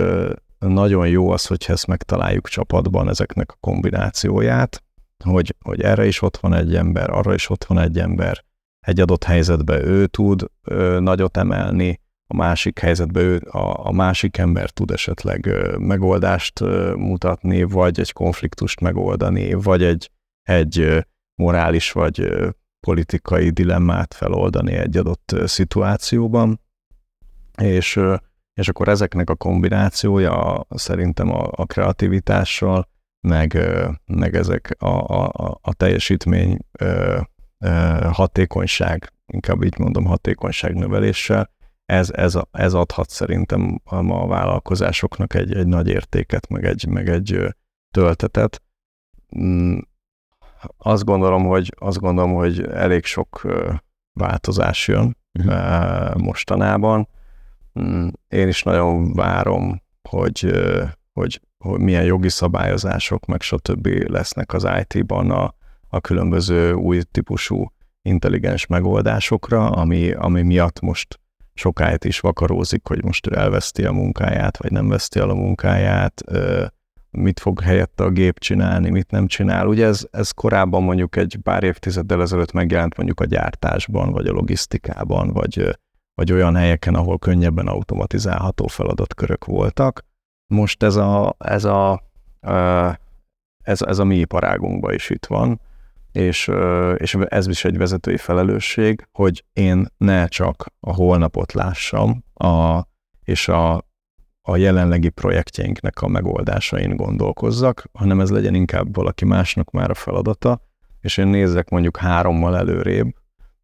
nagyon 0.59 1.09
jó 1.09 1.31
az, 1.31 1.47
hogy 1.47 1.65
ezt 1.69 1.87
megtaláljuk 1.87 2.49
csapatban 2.49 3.09
ezeknek 3.09 3.53
a 3.53 3.57
kombinációját, 3.61 4.83
hogy, 5.23 5.55
hogy 5.61 5.81
erre 5.81 6.07
is 6.07 6.23
ott 6.23 6.37
van 6.37 6.55
egy 6.55 6.77
ember, 6.77 7.11
arra 7.11 7.35
is 7.35 7.51
ott 7.51 7.65
van 7.65 7.79
egy 7.79 7.99
ember, 7.99 8.45
egy 8.81 9.01
adott 9.01 9.25
helyzetben 9.25 9.85
ő 9.85 10.07
tud 10.07 10.45
ö, 10.63 11.01
nagyot 11.01 11.37
emelni, 11.37 12.01
a 12.33 12.37
másik 12.37 12.79
helyzetben 12.79 13.25
ő, 13.25 13.43
a, 13.51 13.87
a 13.87 13.93
másik 13.93 14.39
ember 14.39 14.71
tud 14.71 14.91
esetleg 14.91 15.49
megoldást 15.79 16.61
mutatni, 16.97 17.63
vagy 17.63 18.01
egy 18.01 18.13
konfliktust 18.13 18.81
megoldani, 18.81 19.53
vagy 19.53 19.83
egy, 19.83 20.11
egy 20.43 21.07
morális 21.35 21.93
vagy 21.93 22.29
politikai 22.87 23.51
dilemmát 23.51 24.15
feloldani 24.15 24.73
egy 24.73 24.97
adott 24.97 25.35
szituációban. 25.45 26.61
És, 27.61 28.01
és 28.55 28.69
akkor 28.69 28.89
ezeknek 28.89 29.31
a 29.31 29.35
kombinációja 29.35 30.67
szerintem 30.69 31.35
a, 31.35 31.49
a 31.51 31.67
kreativitással, 31.67 32.89
meg, 33.29 33.59
meg 34.07 34.35
ezek 34.35 34.75
a, 34.79 34.87
a, 34.87 35.59
a 35.61 35.75
teljesítmény 35.75 36.59
hatékonyság, 38.11 39.13
inkább 39.27 39.63
így 39.63 39.79
mondom 39.79 40.05
hatékonyság 40.05 40.75
növeléssel, 40.75 41.51
ez, 41.85 42.11
ez, 42.11 42.39
ez 42.51 42.75
adhat 42.75 43.11
szerintem 43.11 43.81
a 43.85 44.27
vállalkozásoknak 44.27 45.35
egy, 45.35 45.55
egy 45.55 45.67
nagy 45.67 45.89
értéket, 45.89 46.49
meg 46.49 46.65
egy, 46.65 46.87
meg 46.87 47.09
egy 47.09 47.55
töltetet. 47.91 48.63
Mm, 49.39 49.79
azt 50.77 51.05
gondolom, 51.05 51.47
hogy, 51.47 51.75
azt 51.79 51.99
gondolom, 51.99 52.35
hogy 52.35 52.63
elég 52.63 53.05
sok 53.05 53.47
változás 54.13 54.89
jön 54.89 55.17
uh-huh. 55.39 56.15
mostanában. 56.15 57.09
Mm, 57.81 58.09
én 58.29 58.49
is 58.49 58.63
nagyon 58.63 59.13
várom, 59.13 59.83
hogy, 60.09 60.53
hogy, 61.13 61.41
hogy 61.63 61.81
milyen 61.81 62.05
jogi 62.05 62.29
szabályozások, 62.29 63.27
meg 63.27 63.41
stb. 63.41 63.87
lesznek 63.87 64.53
az 64.53 64.69
IT-ban 64.81 65.31
a, 65.31 65.55
a 65.89 66.01
különböző 66.01 66.73
új 66.73 67.03
típusú 67.11 67.73
intelligens 68.03 68.67
megoldásokra, 68.67 69.71
ami, 69.71 70.13
ami 70.13 70.43
miatt 70.43 70.81
most 70.81 71.21
sokáit 71.55 72.05
is 72.05 72.21
vakarózik, 72.21 72.87
hogy 72.87 73.05
most 73.05 73.27
ő 73.27 73.37
elveszti 73.37 73.85
a 73.85 73.93
munkáját, 73.93 74.57
vagy 74.57 74.71
nem 74.71 74.89
veszti 74.89 75.19
el 75.19 75.31
a 75.31 75.35
munkáját, 75.35 76.23
mit 77.11 77.41
fog 77.41 77.61
helyette 77.61 78.05
a 78.05 78.11
gép 78.11 78.39
csinálni, 78.39 78.91
mit 78.91 79.11
nem 79.11 79.27
csinál. 79.27 79.67
Ugye 79.67 79.87
ez, 79.87 80.07
ez 80.11 80.31
korábban 80.31 80.83
mondjuk 80.83 81.17
egy 81.17 81.39
pár 81.43 81.63
évtizeddel 81.63 82.21
ezelőtt 82.23 82.53
megjelent 82.53 82.97
mondjuk 82.97 83.21
a 83.21 83.25
gyártásban, 83.25 84.13
vagy 84.13 84.27
a 84.27 84.33
logisztikában, 84.33 85.33
vagy, 85.33 85.79
vagy 86.15 86.33
olyan 86.33 86.57
helyeken, 86.57 86.95
ahol 86.95 87.19
könnyebben 87.19 87.67
automatizálható 87.67 88.67
feladatkörök 88.67 89.45
voltak. 89.45 90.05
Most 90.53 90.83
ez 90.83 90.97
a, 90.97 91.35
ez 91.39 91.65
a, 91.65 92.03
ez, 93.63 93.83
ez 93.83 93.99
a 93.99 94.05
mi 94.05 94.17
iparágunkban 94.17 94.95
is 94.95 95.11
itt 95.11 95.27
van 95.27 95.61
és, 96.13 96.51
és 96.97 97.15
ez 97.15 97.47
is 97.47 97.65
egy 97.65 97.77
vezetői 97.77 98.17
felelősség, 98.17 99.09
hogy 99.13 99.45
én 99.53 99.87
ne 99.97 100.27
csak 100.27 100.67
a 100.81 100.95
holnapot 100.95 101.53
lássam, 101.53 102.25
a, 102.35 102.83
és 103.25 103.49
a, 103.49 103.75
a 104.43 104.57
jelenlegi 104.57 105.09
projektjeinknek 105.09 106.03
a 106.03 106.09
megoldásain 106.09 106.97
gondolkozzak, 106.97 107.85
hanem 107.93 108.21
ez 108.21 108.31
legyen 108.31 108.55
inkább 108.55 108.95
valaki 108.95 109.25
másnak 109.25 109.71
már 109.71 109.91
a 109.91 109.95
feladata, 109.95 110.61
és 111.01 111.17
én 111.17 111.27
nézzek 111.27 111.69
mondjuk 111.69 111.97
hárommal 111.97 112.57
előrébb, 112.57 113.15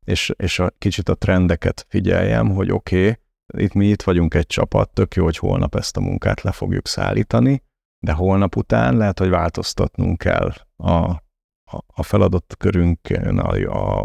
és, 0.04 0.32
és 0.36 0.58
a, 0.58 0.70
kicsit 0.78 1.08
a 1.08 1.14
trendeket 1.14 1.86
figyeljem, 1.88 2.50
hogy 2.50 2.70
oké, 2.70 3.00
okay, 3.00 3.18
itt 3.56 3.72
mi 3.72 3.86
itt 3.86 4.02
vagyunk 4.02 4.34
egy 4.34 4.46
csapat, 4.46 4.90
tök 4.90 5.14
jó, 5.14 5.24
hogy 5.24 5.36
holnap 5.36 5.74
ezt 5.74 5.96
a 5.96 6.00
munkát 6.00 6.42
le 6.42 6.52
fogjuk 6.52 6.86
szállítani, 6.86 7.62
de 8.04 8.12
holnap 8.12 8.56
után 8.56 8.96
lehet, 8.96 9.18
hogy 9.18 9.28
változtatnunk 9.28 10.18
kell 10.18 10.52
a 10.76 11.26
a 11.86 12.02
feladatkörünk 12.02 12.98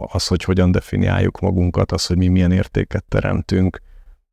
az, 0.06 0.28
hogy 0.28 0.44
hogyan 0.44 0.72
definiáljuk 0.72 1.40
magunkat, 1.40 1.92
az, 1.92 2.06
hogy 2.06 2.18
mi 2.18 2.28
milyen 2.28 2.52
értéket 2.52 3.06
teremtünk, 3.06 3.80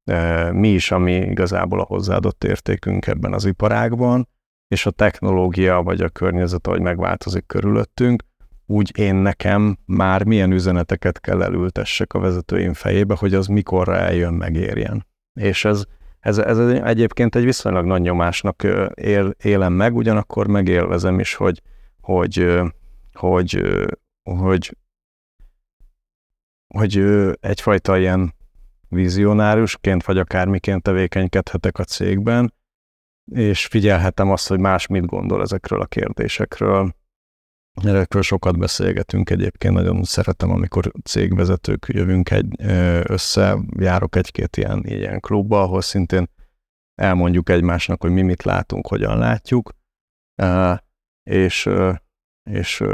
e, 0.05 0.53
mi 0.53 0.69
is, 0.69 0.91
ami 0.91 1.13
igazából 1.13 1.81
a 1.81 1.85
hozzáadott 1.85 2.45
értékünk 2.45 3.07
ebben 3.07 3.33
az 3.33 3.45
iparágban, 3.45 4.29
és 4.69 4.87
a 4.87 4.91
technológia 4.91 5.83
vagy 5.83 6.01
a 6.01 6.09
környezet, 6.09 6.67
ahogy 6.67 6.81
megváltozik 6.81 7.47
körülöttünk, 7.47 8.23
úgy 8.71 8.99
én 8.99 9.15
nekem 9.15 9.79
már 9.87 10.25
milyen 10.25 10.53
üzeneteket 10.53 11.21
kell 11.21 11.43
elültessek 11.43 12.13
a 12.13 12.19
vezetőim 12.19 12.73
fejébe, 12.73 13.15
hogy 13.19 13.35
az 13.35 13.47
mikorra 13.47 13.97
eljön, 13.97 14.35
megérjen. 14.35 15.07
És 15.35 15.65
ez, 15.65 15.85
ez, 16.21 16.39
ez 16.39 16.59
egyébként 16.59 17.35
egy 17.35 17.45
viszonylag 17.45 17.85
nagy 17.85 18.01
nyomásnak 18.01 18.63
él, 18.95 19.35
élem 19.43 19.73
meg, 19.73 19.97
ugyanakkor 19.97 20.47
megélvezem 20.47 21.19
is, 21.19 21.35
hogy, 21.35 21.63
hogy 22.01 22.61
hogy, 23.13 23.63
hogy, 24.23 24.77
hogy 26.67 26.99
egyfajta 27.41 27.99
ilyen 27.99 28.35
vizionárusként, 28.89 30.05
vagy 30.05 30.19
akármiként 30.19 30.83
tevékenykedhetek 30.83 31.79
a 31.79 31.85
cégben, 31.85 32.55
és 33.33 33.67
figyelhetem 33.67 34.31
azt, 34.31 34.49
hogy 34.49 34.59
más 34.59 34.87
mit 34.87 35.07
gondol 35.07 35.41
ezekről 35.41 35.81
a 35.81 35.87
kérdésekről. 35.87 36.95
Ezekről 37.83 38.23
sokat 38.23 38.59
beszélgetünk 38.59 39.31
egyébként, 39.31 39.75
nagyon 39.75 40.03
szeretem, 40.03 40.51
amikor 40.51 40.93
cégvezetők 41.05 41.87
jövünk 41.89 42.31
egy, 42.31 42.55
össze, 43.03 43.59
járok 43.79 44.17
egy-két 44.17 44.57
ilyen, 44.57 44.83
ilyen 44.85 45.21
klubba, 45.21 45.63
ahol 45.63 45.81
szintén 45.81 46.31
elmondjuk 46.95 47.49
egymásnak, 47.49 48.01
hogy 48.01 48.11
mi 48.11 48.23
mit 48.23 48.43
látunk, 48.43 48.87
hogyan 48.87 49.19
látjuk, 49.19 49.73
és 51.23 51.69
és, 52.51 52.85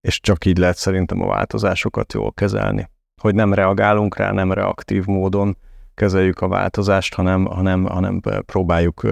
és 0.00 0.20
csak 0.20 0.44
így 0.44 0.58
lehet 0.58 0.76
szerintem 0.76 1.22
a 1.22 1.26
változásokat 1.26 2.12
jól 2.12 2.32
kezelni. 2.32 2.90
Hogy 3.20 3.34
nem 3.34 3.54
reagálunk 3.54 4.16
rá, 4.16 4.32
nem 4.32 4.52
reaktív 4.52 5.06
módon 5.06 5.56
kezeljük 5.94 6.40
a 6.40 6.48
változást, 6.48 7.14
hanem, 7.14 7.44
hanem, 7.44 7.84
hanem 7.84 8.20
próbáljuk 8.20 9.06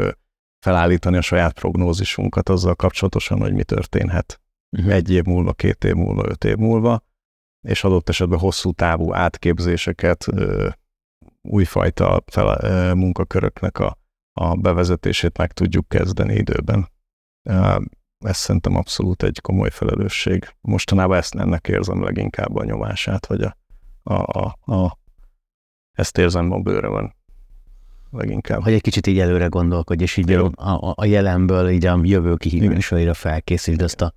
felállítani 0.60 1.16
a 1.16 1.20
saját 1.20 1.52
prognózisunkat 1.52 2.48
azzal 2.48 2.74
kapcsolatosan, 2.74 3.40
hogy 3.40 3.54
mi 3.54 3.64
történhet 3.64 4.40
uh-huh. 4.76 4.92
egy 4.92 5.10
év 5.10 5.24
múlva, 5.24 5.52
két 5.52 5.84
év 5.84 5.94
múlva, 5.94 6.28
öt 6.28 6.44
év 6.44 6.56
múlva, 6.56 7.02
és 7.66 7.84
adott 7.84 8.08
esetben 8.08 8.38
hosszú 8.38 8.72
távú 8.72 9.14
átképzéseket, 9.14 10.26
újfajta 11.42 12.22
fel, 12.26 12.94
munkaköröknek 12.94 13.78
a, 13.78 13.98
a 14.32 14.54
bevezetését 14.54 15.38
meg 15.38 15.52
tudjuk 15.52 15.88
kezdeni 15.88 16.34
időben 16.34 16.88
ez 18.24 18.36
szerintem 18.36 18.76
abszolút 18.76 19.22
egy 19.22 19.40
komoly 19.40 19.70
felelősség. 19.70 20.54
Mostanában 20.60 21.16
ezt 21.16 21.34
ennek 21.34 21.68
érzem 21.68 22.02
leginkább 22.02 22.56
a 22.56 22.64
nyomását, 22.64 23.26
vagy 23.26 23.42
a, 23.42 23.56
a, 24.02 24.38
a, 24.38 24.72
a 24.74 24.98
ezt 25.92 26.18
érzem 26.18 26.52
a 26.52 26.58
bőrömön 26.58 27.14
leginkább. 28.10 28.62
Hogy 28.62 28.72
egy 28.72 28.80
kicsit 28.80 29.06
így 29.06 29.18
előre 29.18 29.46
gondolkodj, 29.46 30.02
és 30.02 30.16
így 30.16 30.32
a, 30.32 30.50
a, 30.54 30.92
a 30.96 31.04
jelenből 31.04 31.68
így 31.68 31.86
a 31.86 32.00
jövő 32.02 32.34
kihívásaira 32.34 33.14
felkészítsd 33.14 33.82
azt 33.82 34.00
a 34.00 34.14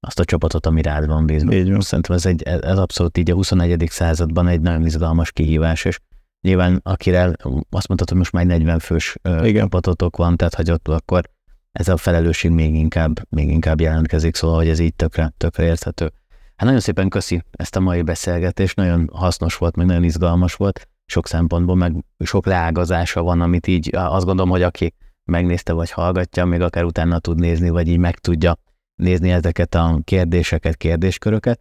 azt 0.00 0.20
a 0.20 0.24
csapatot, 0.24 0.66
ami 0.66 0.82
rád 0.82 1.06
van 1.06 1.26
bízva. 1.26 1.52
Így 1.52 1.70
van. 1.70 1.80
Szerintem 1.80 2.14
ez, 2.16 2.26
egy, 2.26 2.42
ez 2.42 2.78
abszolút 2.78 3.18
így 3.18 3.30
a 3.30 3.34
21. 3.34 3.86
században 3.90 4.48
egy 4.48 4.60
nagyon 4.60 4.84
izgalmas 4.84 5.32
kihívás, 5.32 5.84
és 5.84 5.98
nyilván 6.40 6.80
akire 6.82 7.22
azt 7.70 7.88
mondtad, 7.88 8.08
hogy 8.08 8.16
most 8.16 8.32
már 8.32 8.46
40 8.46 8.78
fős 8.78 9.16
Igen. 9.22 9.54
csapatotok 9.54 10.16
van, 10.16 10.36
tehát 10.36 10.54
hogy 10.54 10.70
ott 10.70 10.88
akkor 10.88 11.30
ez 11.72 11.88
a 11.88 11.96
felelősség 11.96 12.50
még 12.50 12.74
inkább, 12.74 13.20
még 13.28 13.50
inkább 13.50 13.80
jelentkezik, 13.80 14.34
szóval 14.34 14.56
hogy 14.56 14.68
ez 14.68 14.78
így 14.78 14.94
tökre, 14.94 15.32
tökre 15.36 15.64
érthető. 15.64 16.12
Hát 16.56 16.64
nagyon 16.64 16.80
szépen 16.80 17.08
köszi 17.08 17.42
ezt 17.50 17.76
a 17.76 17.80
mai 17.80 18.02
beszélgetést, 18.02 18.76
nagyon 18.76 19.10
hasznos 19.12 19.56
volt, 19.56 19.76
meg 19.76 19.86
nagyon 19.86 20.04
izgalmas 20.04 20.54
volt, 20.54 20.88
sok 21.06 21.26
szempontból, 21.26 21.76
meg 21.76 22.04
sok 22.18 22.46
leágazása 22.46 23.22
van, 23.22 23.40
amit 23.40 23.66
így 23.66 23.90
azt 23.94 24.24
gondolom, 24.24 24.50
hogy 24.50 24.62
aki 24.62 24.94
megnézte 25.24 25.72
vagy 25.72 25.90
hallgatja, 25.90 26.44
még 26.44 26.60
akár 26.60 26.84
utána 26.84 27.18
tud 27.18 27.38
nézni, 27.38 27.68
vagy 27.68 27.88
így 27.88 27.98
meg 27.98 28.18
tudja 28.18 28.56
nézni 28.94 29.30
ezeket 29.30 29.74
a 29.74 30.00
kérdéseket, 30.04 30.76
kérdésköröket. 30.76 31.60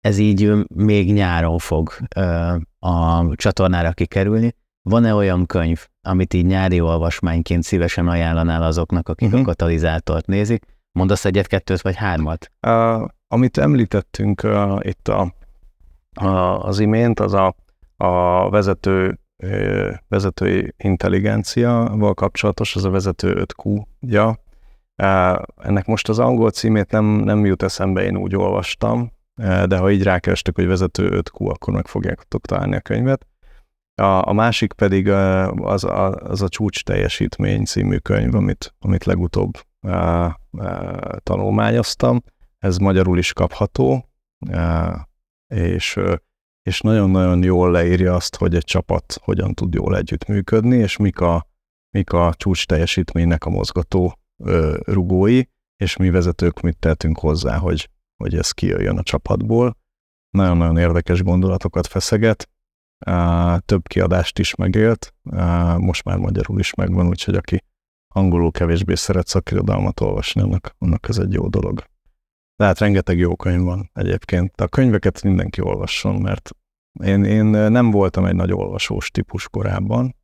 Ez 0.00 0.18
így 0.18 0.52
még 0.74 1.12
nyáron 1.12 1.58
fog 1.58 1.92
a 2.78 3.26
csatornára 3.34 3.92
kikerülni. 3.92 4.54
Van-e 4.82 5.14
olyan 5.14 5.46
könyv, 5.46 5.86
amit 6.00 6.34
így 6.34 6.46
nyári 6.46 6.80
olvasmányként 6.80 7.62
szívesen 7.62 8.08
ajánlanál 8.08 8.62
azoknak, 8.62 9.08
akik 9.08 9.26
uh-huh. 9.26 9.42
a 9.42 9.44
katalizátort 9.44 10.26
nézik? 10.26 10.64
Mondasz 10.92 11.24
egyet, 11.24 11.46
kettőt 11.46 11.80
vagy 11.80 11.96
hármat? 11.96 12.52
Uh, 12.66 13.08
amit 13.28 13.58
említettünk 13.58 14.42
uh, 14.44 14.78
itt 14.80 15.08
a, 15.08 15.34
a, 16.12 16.28
az 16.64 16.78
imént, 16.78 17.20
az 17.20 17.32
a, 17.32 17.54
a 18.02 18.50
vezető 18.50 19.18
vezetői 20.08 20.74
intelligenciával 20.76 22.14
kapcsolatos, 22.14 22.76
az 22.76 22.84
a 22.84 22.90
vezető 22.90 23.46
5Q-ja. 23.46 24.34
Ennek 25.56 25.86
most 25.86 26.08
az 26.08 26.18
angol 26.18 26.50
címét 26.50 26.90
nem, 26.90 27.04
nem 27.04 27.44
jut 27.44 27.62
eszembe, 27.62 28.02
én 28.02 28.16
úgy 28.16 28.36
olvastam, 28.36 29.12
de 29.66 29.76
ha 29.76 29.90
így 29.90 30.02
rákerestek, 30.02 30.54
hogy 30.54 30.66
vezető 30.66 31.22
5Q, 31.22 31.50
akkor 31.50 31.74
meg 31.74 31.86
fogjátok 31.86 32.46
találni 32.46 32.76
a 32.76 32.80
könyvet. 32.80 33.26
A, 33.94 34.28
a 34.28 34.32
másik 34.32 34.72
pedig 34.72 35.08
az 35.60 35.84
a, 35.84 36.10
az 36.10 36.42
a 36.42 36.48
Csúcs 36.48 36.84
teljesítmény 36.84 37.64
című 37.64 37.96
könyv, 37.96 38.34
amit, 38.34 38.74
amit 38.78 39.04
legutóbb 39.04 39.52
a, 39.80 39.88
a, 39.88 40.36
tanulmányoztam. 41.22 42.22
Ez 42.58 42.76
magyarul 42.76 43.18
is 43.18 43.32
kapható, 43.32 44.08
a, 44.52 45.08
és 45.54 45.98
és 46.62 46.80
nagyon-nagyon 46.80 47.42
jól 47.42 47.70
leírja 47.70 48.14
azt, 48.14 48.36
hogy 48.36 48.54
egy 48.54 48.64
csapat 48.64 49.18
hogyan 49.22 49.54
tud 49.54 49.74
jól 49.74 49.96
együttműködni, 49.96 50.76
és 50.76 50.96
mik 50.96 51.20
a, 51.20 51.46
mik 51.90 52.12
a 52.12 52.34
csúcs 52.36 52.66
teljesítménynek 52.66 53.44
a 53.44 53.50
mozgató 53.50 54.18
ö, 54.44 54.78
rugói, 54.84 55.42
és 55.76 55.96
mi 55.96 56.10
vezetők 56.10 56.60
mit 56.60 56.78
tehetünk 56.78 57.18
hozzá, 57.18 57.56
hogy, 57.56 57.90
hogy 58.16 58.34
ez 58.34 58.50
kijöjjön 58.50 58.98
a 58.98 59.02
csapatból. 59.02 59.76
Nagyon-nagyon 60.30 60.78
érdekes 60.78 61.22
gondolatokat 61.22 61.86
feszeget, 61.86 62.48
á, 62.98 63.58
több 63.58 63.86
kiadást 63.86 64.38
is 64.38 64.54
megélt, 64.54 65.14
á, 65.30 65.76
most 65.76 66.04
már 66.04 66.18
magyarul 66.18 66.58
is 66.58 66.74
megvan, 66.74 67.06
úgyhogy 67.06 67.34
aki 67.34 67.64
angolul 68.14 68.50
kevésbé 68.50 68.94
szeret 68.94 69.26
szakirodalmat 69.26 70.00
olvasni, 70.00 70.40
annak, 70.40 70.74
annak 70.78 71.08
ez 71.08 71.18
egy 71.18 71.32
jó 71.32 71.48
dolog. 71.48 71.90
Tehát 72.56 72.78
rengeteg 72.78 73.18
jó 73.18 73.36
könyv 73.36 73.62
van 73.62 73.90
egyébként. 73.94 74.60
A 74.60 74.68
könyveket 74.68 75.22
mindenki 75.22 75.60
olvasson, 75.60 76.14
mert 76.14 76.50
én, 77.04 77.24
én 77.24 77.44
nem 77.44 77.90
voltam 77.90 78.24
egy 78.24 78.34
nagy 78.34 78.52
olvasós 78.52 79.10
típus 79.10 79.48
korábban, 79.48 80.16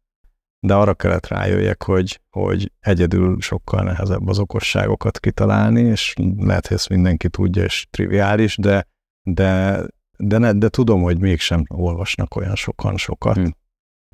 de 0.60 0.74
arra 0.74 0.94
kellett 0.94 1.26
rájöjjek, 1.26 1.82
hogy, 1.82 2.20
hogy 2.30 2.72
egyedül 2.80 3.40
sokkal 3.40 3.82
nehezebb 3.82 4.28
az 4.28 4.38
okosságokat 4.38 5.20
kitalálni, 5.20 5.80
és 5.80 6.14
lehet, 6.36 6.66
hogy 6.66 6.76
ezt 6.76 6.88
mindenki 6.88 7.28
tudja, 7.28 7.64
és 7.64 7.86
triviális, 7.90 8.56
de, 8.56 8.86
de, 9.22 9.82
de, 10.16 10.38
ne, 10.38 10.52
de 10.52 10.68
tudom, 10.68 11.02
hogy 11.02 11.20
mégsem 11.20 11.64
olvasnak 11.68 12.36
olyan 12.36 12.54
sokan 12.54 12.96
sokat. 12.96 13.36
Hmm. 13.36 13.56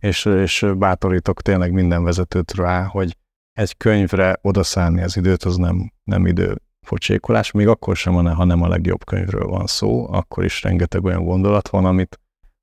És, 0.01 0.25
és 0.25 0.67
bátorítok 0.77 1.43
tényleg 1.43 1.73
minden 1.73 2.05
vezetőt 2.05 2.55
rá, 2.55 2.85
hogy 2.85 3.17
egy 3.53 3.77
könyvre 3.77 4.39
odaszállni 4.43 5.03
az 5.03 5.17
időt, 5.17 5.43
az 5.43 5.57
nem, 5.57 5.93
nem 6.05 6.27
idő 6.27 6.57
pocsékolás, 6.85 7.51
még 7.51 7.69
akkor 7.69 7.97
sem, 7.97 8.15
ha 8.15 8.45
nem 8.45 8.63
a 8.63 8.69
legjobb 8.69 9.05
könyvről 9.05 9.47
van 9.47 9.67
szó, 9.67 10.13
akkor 10.13 10.45
is 10.45 10.63
rengeteg 10.63 11.05
olyan 11.05 11.25
gondolat 11.25 11.69
van, 11.69 11.85
amit 11.85 12.21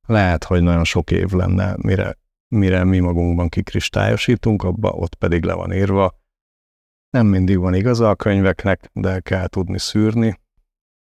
lehet, 0.08 0.44
hogy 0.44 0.62
nagyon 0.62 0.84
sok 0.84 1.12
év 1.12 1.32
lenne, 1.32 1.76
mire, 1.78 2.18
mire 2.48 2.84
mi 2.84 3.00
magunkban 3.00 3.50
kikristályosítunk, 3.50 4.64
abba 4.64 4.90
ott 4.90 5.16
pedig 5.16 5.44
le 5.44 5.54
van 5.54 5.74
írva. 5.74 6.20
Nem 7.10 7.28
mindig 7.28 7.58
van 7.58 7.74
igaza 7.74 8.10
a 8.10 8.16
könyveknek, 8.16 8.90
de 8.94 9.20
kell 9.20 9.48
tudni 9.48 9.80
szűrni, 9.80 10.40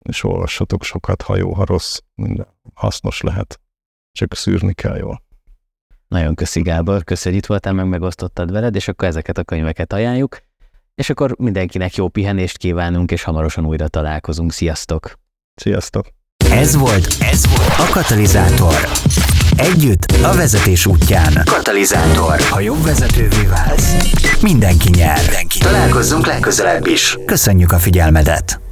és 0.09 0.23
olvassatok 0.23 0.83
sokat, 0.83 1.21
ha 1.21 1.35
jó, 1.35 1.53
ha 1.53 1.65
rossz, 1.65 1.99
minden 2.15 2.47
hasznos 2.73 3.21
lehet, 3.21 3.59
csak 4.11 4.33
szűrni 4.33 4.73
kell 4.73 4.97
jól. 4.97 5.23
Nagyon 6.07 6.35
köszi 6.35 6.61
Gábor, 6.61 7.03
köszi, 7.03 7.29
hogy 7.29 7.37
itt 7.37 7.45
voltál, 7.45 7.73
meg 7.73 7.87
megosztottad 7.87 8.51
veled, 8.51 8.75
és 8.75 8.87
akkor 8.87 9.07
ezeket 9.07 9.37
a 9.37 9.43
könyveket 9.43 9.93
ajánljuk. 9.93 10.37
És 10.95 11.09
akkor 11.09 11.35
mindenkinek 11.37 11.95
jó 11.95 12.07
pihenést 12.07 12.57
kívánunk, 12.57 13.11
és 13.11 13.23
hamarosan 13.23 13.65
újra 13.65 13.87
találkozunk. 13.87 14.51
Sziasztok! 14.51 15.13
Sziasztok! 15.55 16.07
Ez 16.51 16.75
volt, 16.75 17.07
ez 17.19 17.47
volt 17.47 17.89
a 17.89 17.91
Katalizátor. 17.91 18.89
Együtt 19.57 20.05
a 20.23 20.35
vezetés 20.35 20.85
útján. 20.85 21.41
Katalizátor. 21.45 22.39
Ha 22.39 22.59
jobb 22.59 22.83
vezetővé 22.83 23.45
válsz, 23.49 23.93
mindenki 24.41 24.89
nyer. 24.89 25.19
Mindenki 25.19 25.59
Találkozzunk 25.59 26.25
legközelebb 26.25 26.85
is. 26.85 27.17
Köszönjük 27.25 27.71
a 27.71 27.77
figyelmedet! 27.77 28.64